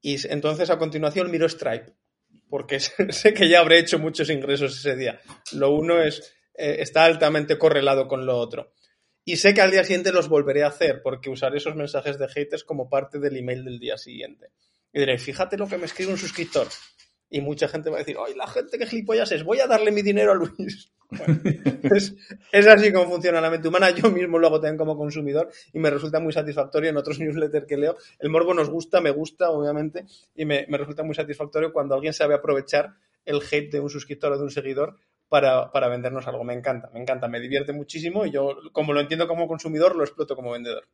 [0.00, 1.97] Y entonces a continuación miro Stripe,
[2.48, 2.80] porque
[3.10, 5.20] sé que ya habré hecho muchos ingresos ese día.
[5.52, 8.72] Lo uno es eh, está altamente correlado con lo otro.
[9.24, 12.28] Y sé que al día siguiente los volveré a hacer porque usaré esos mensajes de
[12.28, 14.48] haters como parte del email del día siguiente.
[14.92, 16.66] Y diré, fíjate lo que me escribe un suscriptor.
[17.30, 19.92] Y mucha gente va a decir, ay, la gente que gilipollas es, voy a darle
[19.92, 20.90] mi dinero a Luis.
[22.52, 23.90] es, así como funciona la mente humana.
[23.90, 27.66] Yo mismo lo hago también como consumidor y me resulta muy satisfactorio en otros newsletters
[27.66, 27.96] que leo.
[28.18, 30.04] El morbo nos gusta, me gusta, obviamente,
[30.34, 34.32] y me, me resulta muy satisfactorio cuando alguien sabe aprovechar el hate de un suscriptor
[34.32, 34.96] o de un seguidor
[35.28, 36.44] para, para, vendernos algo.
[36.44, 40.04] Me encanta, me encanta, me divierte muchísimo y yo, como lo entiendo como consumidor, lo
[40.04, 40.88] exploto como vendedor.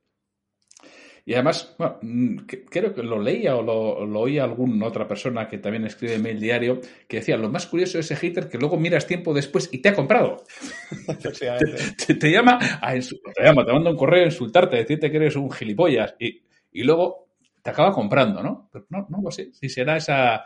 [1.26, 2.36] Y además, bueno, mm,
[2.68, 6.38] creo que lo leía o lo, lo oía alguna otra persona que también escribe mail
[6.38, 9.78] diario, que decía, lo más curioso de ese hater que luego miras tiempo después y
[9.78, 10.44] te ha comprado.
[12.06, 15.16] te, te, llama a te llama, te manda un correo a insultarte, a decirte que
[15.16, 17.28] eres un gilipollas y, y luego
[17.62, 18.68] te acaba comprando, ¿no?
[18.70, 20.44] Pero no, no lo sé, si será esa...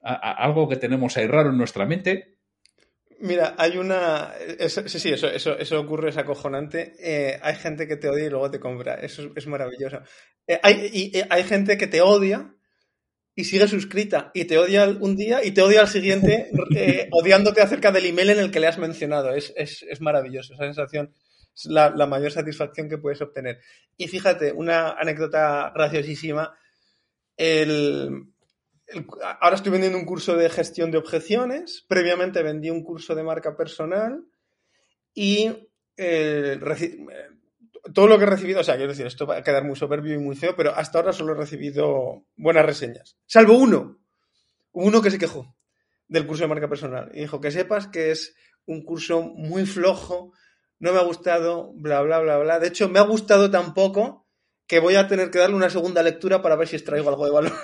[0.00, 2.31] algo que tenemos ahí raro en nuestra mente,
[3.22, 4.34] Mira, hay una.
[4.66, 6.96] sí, sí, eso, eso, eso ocurre, es acojonante.
[6.98, 8.94] Eh, hay gente que te odia y luego te compra.
[8.94, 10.00] Eso es, maravilloso.
[10.48, 12.52] Eh, hay, y, eh, hay gente que te odia
[13.36, 14.32] y sigue suscrita.
[14.34, 16.50] Y te odia un día y te odia al siguiente,
[17.12, 19.32] odiándote acerca del email en el que le has mencionado.
[19.32, 20.54] Es, es, es maravilloso.
[20.54, 21.14] Esa sensación
[21.54, 23.60] es la, la, mayor satisfacción que puedes obtener.
[23.96, 26.56] Y fíjate, una anécdota graciosísima.
[27.36, 28.31] El,
[29.40, 33.56] ahora estoy vendiendo un curso de gestión de objeciones, previamente vendí un curso de marca
[33.56, 34.24] personal
[35.14, 36.58] y eh,
[37.94, 40.14] todo lo que he recibido, o sea, quiero decir, esto va a quedar muy soberbio
[40.14, 43.16] y muy feo, pero hasta ahora solo he recibido buenas reseñas.
[43.26, 43.98] Salvo uno,
[44.72, 45.54] uno que se quejó
[46.08, 48.34] del curso de marca personal y dijo que sepas que es
[48.66, 50.32] un curso muy flojo,
[50.78, 52.58] no me ha gustado, bla, bla, bla, bla.
[52.58, 54.21] De hecho, me ha gustado tampoco
[54.72, 57.30] que voy a tener que darle una segunda lectura para ver si extraigo algo de
[57.30, 57.52] valor.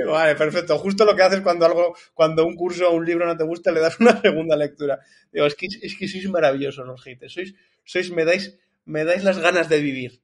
[0.08, 0.78] vale, perfecto.
[0.78, 3.72] Justo lo que haces cuando algo, cuando un curso o un libro no te gusta,
[3.72, 4.98] le das una segunda lectura.
[5.30, 7.30] Digo, es que, es que sois maravillosos los haters.
[7.30, 7.54] Sois,
[7.84, 10.22] sois, me dais, me dais las ganas de vivir.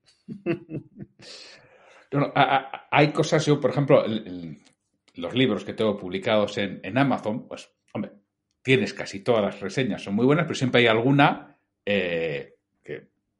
[2.91, 4.07] hay cosas, yo, por ejemplo,
[5.17, 8.13] los libros que tengo publicados en, en, Amazon, pues, hombre,
[8.63, 12.56] tienes casi todas las reseñas, son muy buenas, pero siempre hay alguna eh,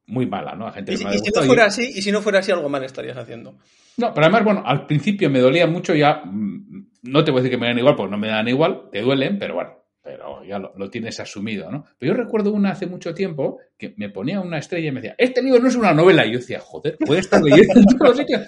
[0.07, 0.71] muy mala, ¿no?
[0.73, 3.57] gente ¿Y, si, no fuera así, y si no fuera así, algo mal estarías haciendo.
[3.97, 7.43] No, pero además, bueno, al principio me dolía mucho, ya mm, no te voy a
[7.43, 9.71] decir que me dan igual, porque no me dan igual, te duelen, pero bueno,
[10.07, 11.85] pero ya lo, tienes asumido, ¿no?
[11.99, 15.17] Pero yo recuerdo una hace mucho tiempo que me ponía una estrella y me decía,
[15.19, 16.25] este libro no es una novela.
[16.25, 18.43] Y yo decía, joder, puede estar leyendo en todos los sitios.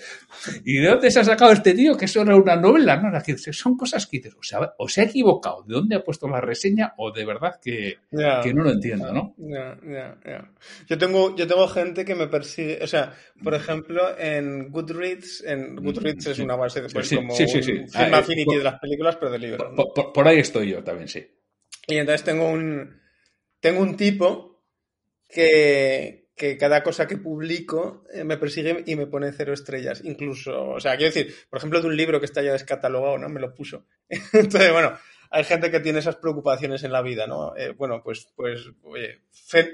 [0.64, 2.96] ¿Y de dónde se ha sacado este tío que eso era una novela?
[2.96, 3.11] No,
[3.52, 6.40] son cosas que dices, o, sea, o se ha equivocado, de dónde ha puesto la
[6.40, 9.34] reseña, o de verdad que, que no lo entiendo, ¿no?
[10.88, 15.74] yo, tengo, yo tengo gente que me persigue, o sea, por ejemplo, en Goodreads, en
[15.74, 18.78] Goodreads es una base de pues, como sí, sí, sí, un ah, eh, de las
[18.78, 19.72] películas, pero de libros.
[20.14, 21.26] por ahí estoy yo también, sí.
[21.89, 23.01] Y entonces tengo un,
[23.61, 24.62] tengo un tipo
[25.28, 30.03] que, que cada cosa que publico eh, me persigue y me pone cero estrellas.
[30.05, 33.28] Incluso, o sea, quiero decir, por ejemplo, de un libro que está ya descatalogado, ¿no?
[33.28, 33.86] Me lo puso.
[34.32, 34.97] Entonces, bueno,
[35.30, 37.57] hay gente que tiene esas preocupaciones en la vida, ¿no?
[37.57, 39.22] Eh, bueno, pues, pues, oye,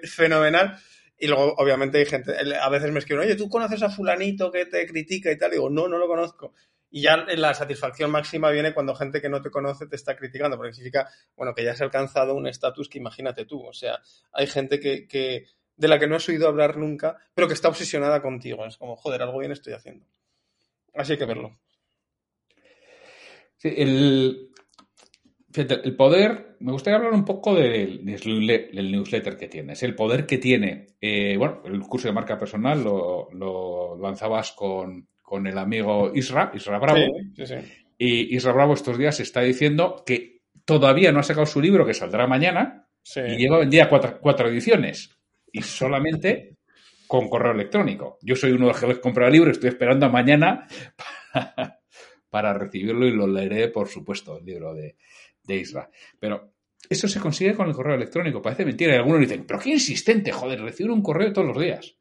[0.05, 0.79] fenomenal.
[1.19, 4.67] Y luego, obviamente, hay gente, a veces me escriben, oye, ¿tú conoces a fulanito que
[4.67, 5.51] te critica y tal?
[5.51, 6.55] Y digo, no, no lo conozco.
[6.97, 10.57] Y ya la satisfacción máxima viene cuando gente que no te conoce te está criticando,
[10.57, 13.66] porque significa, bueno, que ya has alcanzado un estatus que imagínate tú.
[13.66, 13.99] O sea,
[14.32, 18.22] hay gente que, de la que no has oído hablar nunca, pero que está obsesionada
[18.22, 18.64] contigo.
[18.64, 20.07] Es como, joder, algo bien estoy haciendo.
[20.95, 21.59] Así hay que verlo.
[23.61, 24.53] El,
[25.53, 30.95] el poder, me gustaría hablar un poco del, newsletter que tienes, el poder que tiene.
[31.01, 36.53] Eh, bueno, el curso de marca personal lo, lo lanzabas con, con el amigo Isra,
[36.55, 37.01] Isra Bravo.
[37.97, 41.95] Y Isra Bravo estos días está diciendo que todavía no ha sacado su libro, que
[41.95, 45.11] saldrá mañana, y lleva vendida cuatro, cuatro ediciones.
[45.51, 46.59] Y solamente
[47.07, 48.18] con correo electrónico.
[48.22, 50.66] Yo soy uno de los que comprar el libro, estoy esperando a mañana
[52.31, 54.97] para, recibirlo y lo leeré, por supuesto, el libro de,
[55.43, 55.89] de Isra.
[56.20, 56.53] Pero
[56.89, 58.43] eso se consigue con el correo electrónico.
[58.43, 58.95] Parece mentira.
[58.95, 61.97] Y algunos dicen, pero qué insistente, joder, recibir un correo todos los días.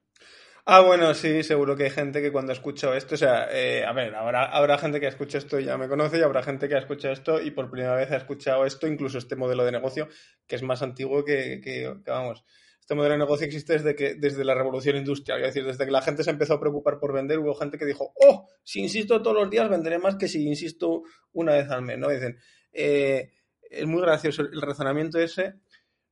[0.66, 3.92] Ah, bueno, sí, seguro que hay gente que cuando escucha esto, o sea, eh, a
[3.92, 6.70] ver, habrá, habrá gente que ha escuchado esto y ya me conoce y habrá gente
[6.70, 9.74] que ha escuchado esto y por primera vez ha escuchado esto, incluso este modelo de
[9.74, 10.08] negocio,
[10.48, 12.46] que es más antiguo que, que, vamos,
[12.80, 15.92] este modelo de negocio existe desde, que, desde la revolución industrial, es decir, desde que
[15.92, 19.22] la gente se empezó a preocupar por vender, hubo gente que dijo, oh, si insisto
[19.22, 21.04] todos los días venderé más que si insisto
[21.34, 22.08] una vez al mes, ¿no?
[22.08, 22.38] Dicen,
[22.72, 23.32] eh,
[23.70, 25.56] es muy gracioso el razonamiento ese,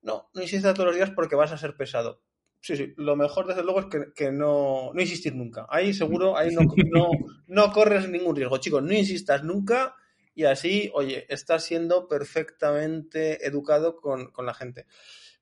[0.02, 2.22] no, no insistas todos los días porque vas a ser pesado
[2.62, 2.93] sí, sí.
[2.97, 3.86] Lo mejor, desde luego, es
[4.16, 5.66] que, no, no, insistir nunca.
[5.70, 7.09] Ahí seguro, ahí no, no,
[7.47, 8.57] no, corres ningún riesgo.
[8.57, 9.95] Chicos, no insistas nunca
[10.34, 14.86] y así, oye, estás siendo perfectamente educado con, con la gente.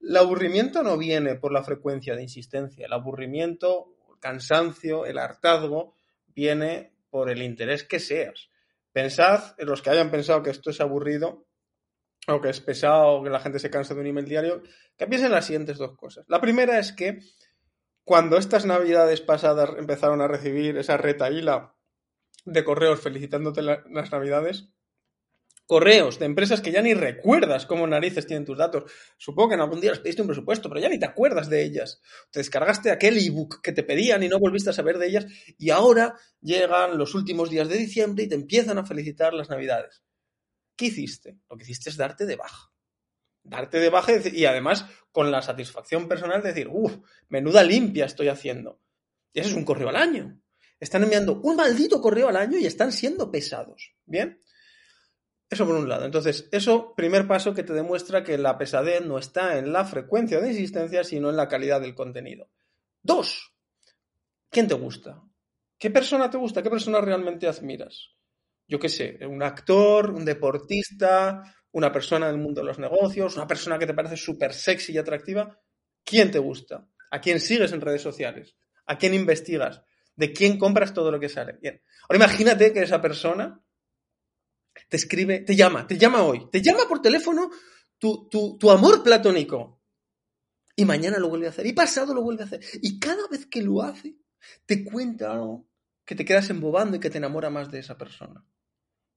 [0.01, 2.85] El aburrimiento no viene por la frecuencia de insistencia.
[2.85, 5.93] El aburrimiento, el cansancio, el hartazgo,
[6.27, 8.49] viene por el interés que seas.
[8.91, 11.45] Pensad, los que hayan pensado que esto es aburrido,
[12.27, 14.63] o que es pesado, que la gente se cansa de un email diario,
[14.97, 16.25] que piensen las siguientes dos cosas.
[16.27, 17.19] La primera es que
[18.03, 21.75] cuando estas navidades pasadas empezaron a recibir esa retaíla
[22.45, 24.69] de correos felicitándote las navidades,
[25.69, 28.91] correos de empresas que ya ni recuerdas cómo narices tienen tus datos.
[29.19, 31.63] Supongo que en algún día les pediste un presupuesto, pero ya ni te acuerdas de
[31.63, 32.01] ellas.
[32.31, 35.27] Te descargaste aquel ebook que te pedían y no volviste a saber de ellas
[35.59, 40.01] y ahora llegan los últimos días de diciembre y te empiezan a felicitar las navidades.
[40.79, 41.37] ¿Qué hiciste?
[41.49, 42.71] Lo que hiciste es darte de baja.
[43.43, 48.29] Darte de baja y además con la satisfacción personal de decir, uff, menuda limpia estoy
[48.29, 48.79] haciendo.
[49.33, 50.39] Y eso es un correo al año.
[50.79, 53.93] Están enviando un maldito correo al año y están siendo pesados.
[54.05, 54.41] ¿Bien?
[55.49, 56.05] Eso por un lado.
[56.05, 60.39] Entonces, eso, primer paso que te demuestra que la pesadez no está en la frecuencia
[60.39, 62.51] de insistencia, sino en la calidad del contenido.
[63.01, 63.53] Dos,
[64.49, 65.21] ¿quién te gusta?
[65.77, 66.63] ¿Qué persona te gusta?
[66.63, 68.15] ¿Qué persona realmente admiras?
[68.69, 73.47] Yo qué sé, un actor, un deportista, una persona del mundo de los negocios, una
[73.47, 75.59] persona que te parece súper sexy y atractiva,
[76.05, 76.87] ¿quién te gusta?
[77.09, 78.55] ¿A quién sigues en redes sociales?
[78.85, 79.81] ¿A quién investigas?
[80.15, 81.57] ¿De quién compras todo lo que sale?
[81.59, 81.81] Bien.
[82.07, 83.59] Ahora imagínate que esa persona
[84.87, 87.49] te escribe, te llama, te llama hoy, te llama por teléfono
[87.97, 89.81] tu, tu amor platónico.
[90.75, 92.61] Y mañana lo vuelve a hacer, y pasado lo vuelve a hacer.
[92.81, 94.15] Y cada vez que lo hace,
[94.65, 95.67] te cuenta algo
[96.05, 98.45] que te quedas embobando y que te enamora más de esa persona.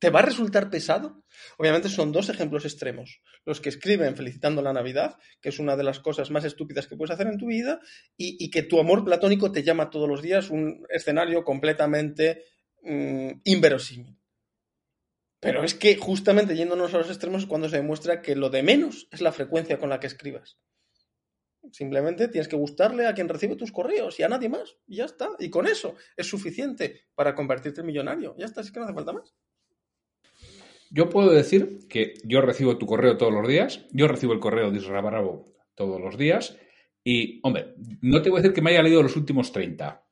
[0.03, 1.23] ¿Te va a resultar pesado?
[1.59, 3.23] Obviamente son dos ejemplos extremos.
[3.45, 6.97] Los que escriben felicitando la Navidad, que es una de las cosas más estúpidas que
[6.97, 7.79] puedes hacer en tu vida,
[8.17, 12.43] y, que tu amor platónico te llama todos los días, un escenario completamente
[12.83, 14.19] mm, inverosímil.
[15.39, 18.65] Pero es que justamente yéndonos a los extremos es cuando se demuestra que lo de
[18.65, 20.59] menos es la frecuencia con la que escribas.
[21.71, 24.79] Simplemente tienes que gustarle a quien recibe tus correos y a nadie más.
[24.85, 25.29] Y ya está.
[25.39, 28.35] Y con eso es suficiente para convertirte en millonario.
[28.37, 29.33] Ya está, así que no hace falta más.
[30.95, 34.71] Yo puedo decir que yo recibo tu correo todos los días, yo recibo el correo
[34.71, 35.41] de Israel
[35.75, 36.59] todos los días
[37.03, 40.05] y, hombre, no te voy a decir que me haya leído los últimos 30,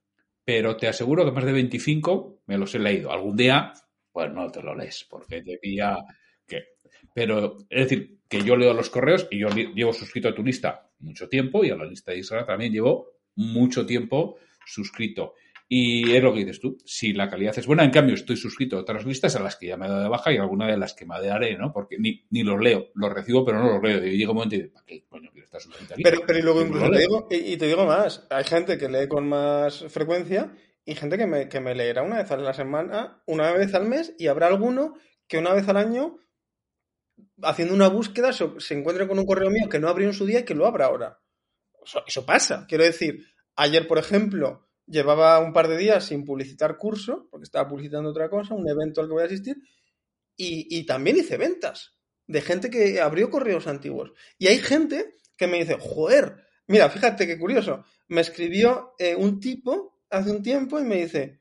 [0.43, 3.13] pero te aseguro que más de 25 me los he leído.
[3.13, 3.75] Algún día,
[4.11, 5.99] pues no te lo lees, porque te pilla
[6.47, 6.63] que...
[7.15, 10.91] Pero, es decir, que yo leo los correos y yo llevo suscrito a tu lista
[11.01, 15.35] mucho tiempo y a la lista de Israel también llevo mucho tiempo suscrito.
[15.73, 18.77] Y es lo que dices tú, si la calidad es buena, en cambio estoy suscrito
[18.77, 20.77] a otras listas a las que ya me he dado de baja y alguna de
[20.77, 21.73] las que madearé, ¿no?
[21.73, 24.05] Porque ni, ni los leo, los recibo pero no los leo.
[24.05, 26.03] Y llega un momento y digo, ¿para qué coño quiero estar suscrito aquí?
[26.03, 29.07] Pero, pero y luego incluso te digo, y, te digo más, hay gente que lee
[29.07, 30.53] con más frecuencia
[30.85, 33.87] y gente que me, que me leerá una vez a la semana, una vez al
[33.87, 34.95] mes y habrá alguno
[35.29, 36.19] que una vez al año
[37.43, 40.41] haciendo una búsqueda se, encuentre con un correo mío que no abrió en su día
[40.41, 41.21] y que lo abra ahora.
[42.09, 42.67] eso pasa.
[42.69, 47.69] Quiero decir, ayer, por ejemplo, llevaba un par de días sin publicitar curso, porque estaba
[47.69, 49.57] publicitando otra cosa, un evento al que voy a asistir,
[50.43, 54.13] y, también hice ventas de gente que abrió correos antiguos.
[54.39, 59.39] Y hay gente que me dice, joder, mira, fíjate qué curioso, me escribió eh, un
[59.39, 61.41] tipo hace un tiempo y me dice,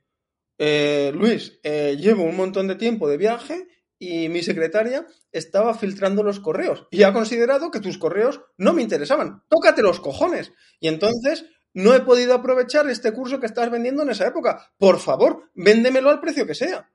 [0.57, 3.67] eh, Luis, eh, llevo un montón de tiempo de viaje
[3.97, 8.81] y mi secretaria estaba filtrando los correos y ha considerado que tus correos no me
[8.81, 9.43] interesaban.
[9.47, 10.51] Tócate los cojones.
[10.79, 14.71] Y entonces no he podido aprovechar este curso que estás vendiendo en esa época.
[14.77, 16.89] Por favor, véndemelo al precio que sea.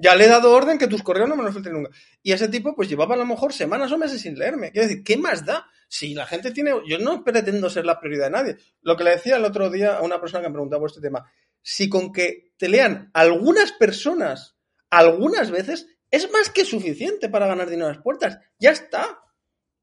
[0.00, 1.90] Ya le he dado orden que tus correos no me los filtren nunca.
[2.22, 4.70] Y ese tipo, pues llevaba a lo mejor semanas o meses sin leerme.
[4.70, 5.66] Quiero decir, ¿qué más da?
[5.88, 6.72] Si la gente tiene.
[6.86, 8.56] Yo no pretendo ser la prioridad de nadie.
[8.82, 11.00] Lo que le decía el otro día a una persona que me preguntaba por este
[11.00, 11.28] tema.
[11.62, 14.56] Si con que te lean algunas personas,
[14.90, 18.38] algunas veces, es más que suficiente para ganar dinero a las puertas.
[18.58, 19.18] Ya está.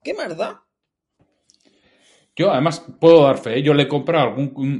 [0.01, 0.64] ¿Qué más da?
[2.37, 3.59] Yo, además, puedo dar fe.
[3.59, 3.63] ¿eh?
[3.63, 4.35] Yo le he comprado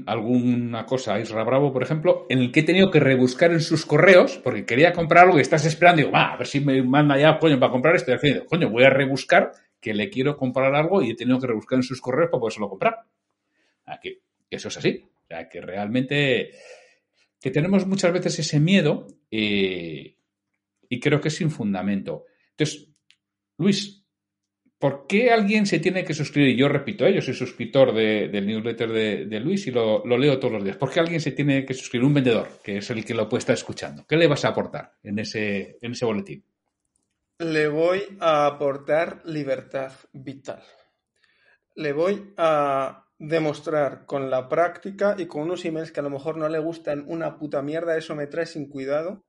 [0.08, 3.62] alguna cosa a Isra Bravo, por ejemplo, en el que he tenido que rebuscar en
[3.62, 6.02] sus correos, porque quería comprar algo y estás esperando.
[6.02, 8.12] Digo, va, a ver si me manda ya, coño, para comprar esto.
[8.12, 11.48] Y haciendo, coño, voy a rebuscar que le quiero comprar algo y he tenido que
[11.48, 13.00] rebuscar en sus correos para lo comprar.
[13.86, 15.06] Aquí, eso es así.
[15.24, 16.52] O sea, que realmente
[17.40, 20.16] que tenemos muchas veces ese miedo eh,
[20.90, 22.26] y creo que es sin fundamento.
[22.50, 22.90] Entonces,
[23.58, 24.05] Luis,
[24.86, 26.56] ¿por qué alguien se tiene que suscribir?
[26.56, 27.16] Yo repito, ¿eh?
[27.16, 28.92] yo soy suscriptor del newsletter
[29.28, 30.78] de, Luis y lo, leo todos los días.
[30.78, 32.06] ¿Por qué alguien se tiene que suscribir?
[32.06, 34.06] Un vendedor, que es el que lo puede estar escuchando.
[34.08, 36.46] ¿Qué le vas a aportar en ese, en ese boletín?
[37.40, 40.62] Le voy a aportar libertad vital.
[41.74, 46.38] Le voy a demostrar con la práctica y con unos emails que a lo mejor
[46.38, 49.26] no le gustan una puta mierda, eso me trae sin cuidado.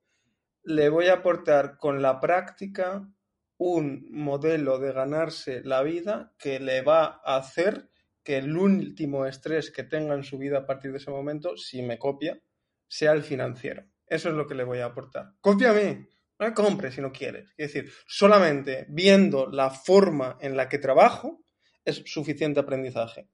[0.61, 3.09] Le voy a aportar con la práctica
[3.57, 7.89] un modelo de ganarse la vida que le va a hacer
[8.23, 11.81] que el último estrés que tenga en su vida a partir de ese momento, si
[11.81, 12.41] me copia,
[12.87, 13.85] sea el financiero.
[14.05, 15.33] Eso es lo que le voy a aportar.
[15.41, 17.53] Cópiame, no me compre si no quieres.
[17.57, 21.43] Es decir, solamente viendo la forma en la que trabajo
[21.83, 23.29] es suficiente aprendizaje.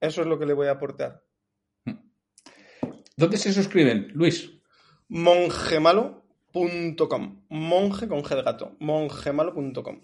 [0.00, 1.22] Eso es lo que le voy a aportar.
[3.16, 4.50] ¿Dónde se suscriben, Luis?
[5.08, 6.21] Mongemalo
[6.52, 7.44] monge.com.
[7.48, 8.76] Monje con de gato.
[8.80, 10.00] Mongemalo.com.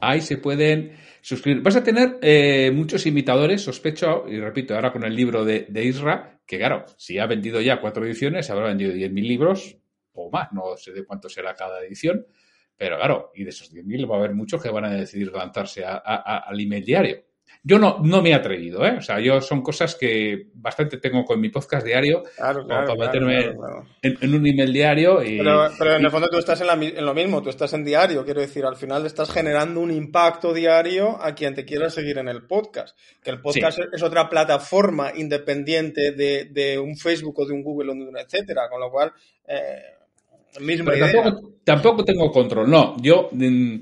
[0.00, 1.62] Ahí se pueden suscribir.
[1.62, 6.40] Vas a tener eh, muchos imitadores, sospecho, y repito, ahora con el libro de, Isra,
[6.44, 9.76] que claro, si ha vendido ya cuatro ediciones, habrá vendido 10.000 libros
[10.14, 12.26] o más, no sé de cuánto será cada edición,
[12.76, 15.84] pero claro, y de esos 10.000 va a haber muchos que van a decidir lanzarse
[15.84, 17.24] al email diario.
[17.64, 18.96] Yo no, no me he atrevido, ¿eh?
[18.98, 23.06] O sea, yo son cosas que bastante tengo con mi podcast diario, claro, claro, para
[23.06, 23.54] meterme
[24.02, 25.22] en, un email diario.
[25.22, 28.40] Y, pero, en el fondo tú estás en, lo mismo, tú estás en diario, quiero
[28.40, 32.46] decir, al final estás generando un impacto diario a quien te quiera seguir en el
[32.46, 32.98] podcast.
[33.22, 37.94] Que el podcast es otra plataforma independiente de, un Facebook o de un Google o
[37.94, 39.12] de una etcétera, con lo cual...
[39.46, 39.82] Eh,
[40.60, 41.22] misma idea.
[41.22, 42.96] Tampoco, tampoco, tengo control, no.
[43.00, 43.76] Yo mm,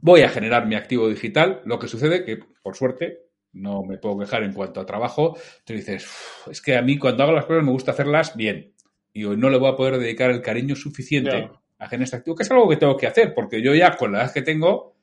[0.00, 1.62] voy a generar mi activo digital.
[1.64, 5.36] Lo que sucede que, por suerte, no me puedo quejar en cuanto a trabajo.
[5.64, 6.08] Tú dices,
[6.50, 8.72] es que a mí cuando hago las cosas me gusta hacerlas bien.
[9.12, 12.36] Y hoy no le voy a poder dedicar el cariño suficiente a generar este activo,
[12.36, 14.94] que es algo que tengo que hacer, porque yo ya con la edad que tengo,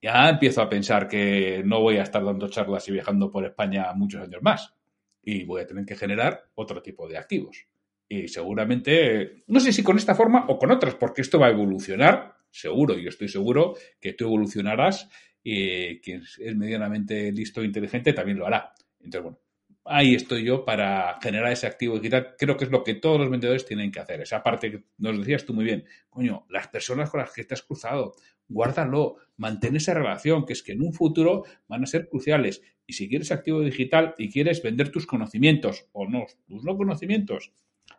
[0.00, 3.92] ya empiezo a pensar que no voy a estar dando charlas y viajando por España
[3.94, 4.74] muchos años más.
[5.22, 7.66] Y voy a tener que generar otro tipo de activos.
[8.08, 11.50] Y seguramente, no sé si con esta forma o con otras, porque esto va a
[11.50, 15.08] evolucionar seguro, yo estoy seguro que tú evolucionarás
[15.42, 18.72] y quien es medianamente listo e inteligente también lo hará.
[19.00, 19.38] Entonces, bueno,
[19.84, 22.34] ahí estoy yo para generar ese activo digital.
[22.38, 24.20] Creo que es lo que todos los vendedores tienen que hacer.
[24.20, 25.84] Esa parte que nos decías tú muy bien.
[26.08, 28.14] Coño, las personas con las que te has cruzado,
[28.48, 32.62] guárdalo, mantén esa relación, que es que en un futuro van a ser cruciales.
[32.86, 37.52] Y si quieres activo digital y quieres vender tus conocimientos o no, tus no conocimientos,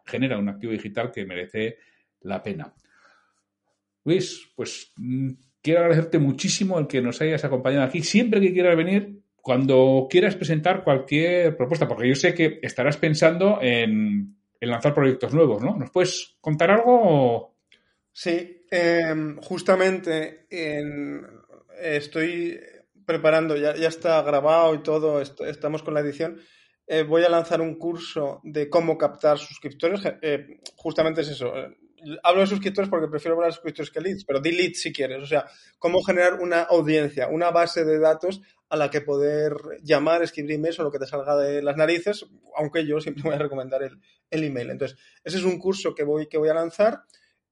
[0.06, 1.78] genera un activo digital que merece
[2.22, 2.74] la pena.
[4.04, 5.32] Luis, pues mm,
[5.62, 8.02] quiero agradecerte muchísimo el que nos hayas acompañado aquí.
[8.02, 13.60] Siempre que quieras venir, cuando quieras presentar cualquier propuesta, porque yo sé que estarás pensando
[13.62, 15.76] en, lanzar proyectos nuevos, ¿no?
[15.76, 17.58] ¿Nos puedes contar algo?
[18.12, 20.48] Sí, em, justamente
[21.82, 22.58] estoy
[23.06, 26.40] preparando, ya, está grabado y todo, estamos con la edición.
[26.88, 30.02] Eh, voy a lanzar un curso de cómo captar suscriptores.
[30.22, 31.54] Eh, justamente es eso
[32.24, 35.22] hablo de suscriptores porque prefiero hablar de suscriptores que leads, pero di leads si quieres.
[35.22, 35.46] O sea,
[35.80, 40.80] cómo generar una audiencia, una base de datos a la que poder llamar, escribir emails
[40.80, 42.26] o lo que te salga de las narices,
[42.56, 44.72] aunque yo siempre voy a recomendar el, email.
[44.72, 47.04] Entonces, ese es un curso que voy, que voy a lanzar.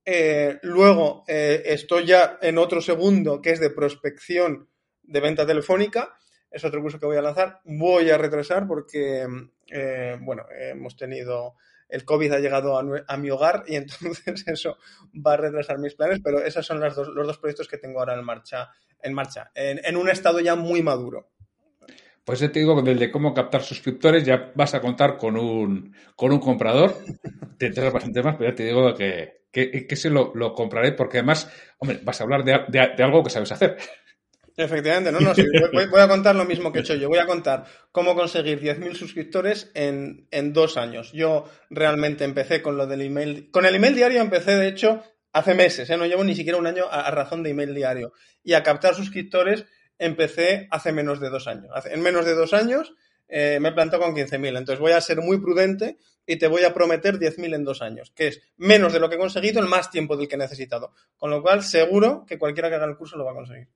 [0.03, 4.67] Eh, luego eh, estoy ya en otro segundo que es de prospección
[5.03, 6.17] de venta telefónica.
[6.49, 7.59] Es otro curso que voy a lanzar.
[7.65, 9.27] Voy a retrasar porque,
[9.69, 11.55] eh, bueno, hemos tenido
[11.91, 14.77] el COVID ha llegado a, mi hogar y entonces eso
[15.15, 18.23] va a retrasar mis planes, pero esos son los dos proyectos que tengo ahora en
[18.23, 18.69] marcha,
[19.01, 21.29] en, marcha, en, un estado ya muy maduro.
[22.23, 25.35] Pues ya te digo, con el de cómo captar suscriptores ya vas a contar con
[25.37, 26.95] un, con un comprador.
[27.57, 31.47] Te enteras bastante más, pero ya te digo que, que, se lo, compraré porque además,
[31.77, 33.77] hombre, vas a hablar de algo que sabes hacer.
[34.63, 35.43] Efectivamente, no, no, sí,
[35.73, 37.09] voy, a contar lo mismo que he hecho yo.
[37.09, 41.11] Voy a contar cómo conseguir 10.000 suscriptores en, dos años.
[41.13, 43.49] Yo realmente empecé con lo del email.
[43.49, 45.03] Con el email diario empecé, de hecho,
[45.33, 45.97] hace meses, ¿eh?
[45.97, 48.13] no llevo ni siquiera un año a, razón de email diario.
[48.43, 49.65] Y a captar suscriptores
[49.97, 51.71] empecé hace menos de dos años.
[51.85, 52.93] en menos de dos años
[53.27, 54.57] eh, me he plantado con 15.000.
[54.57, 55.97] Entonces voy a ser muy prudente
[56.27, 59.15] y te voy a prometer 10.000 en dos años, que es menos de lo que
[59.15, 60.93] he conseguido en más tiempo del que he necesitado.
[61.17, 63.67] Con lo cual, seguro que cualquiera que haga el curso lo va a conseguir.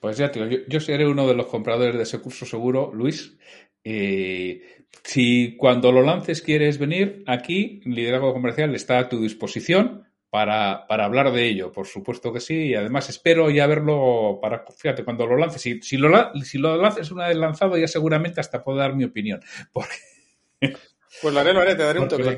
[0.00, 3.36] Pues ya te digo, yo, seré uno de los compradores de ese curso seguro, Luis.
[3.82, 11.32] si cuando lo lances quieres venir, aquí Liderazgo Comercial está a tu disposición para, hablar
[11.32, 15.36] de ello, por supuesto que sí, y además espero ya verlo para, fíjate, cuando lo
[15.38, 18.94] lances, si, si, lo, si lo lances una vez lanzado ya seguramente hasta puedo dar
[18.94, 19.40] mi opinión.
[21.22, 22.36] Pues lo haré, lo haré, te daré un toque.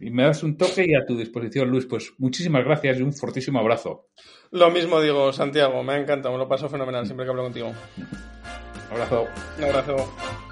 [0.00, 3.12] Y me das un toque y a tu disposición, Luis, pues muchísimas gracias y un
[3.12, 4.06] fortísimo abrazo.
[4.52, 7.68] Lo mismo digo, Santiago, me ha encantado, me lo paso fenomenal siempre que hablo contigo.
[7.68, 9.26] Un abrazo.
[9.58, 10.47] Un abrazo.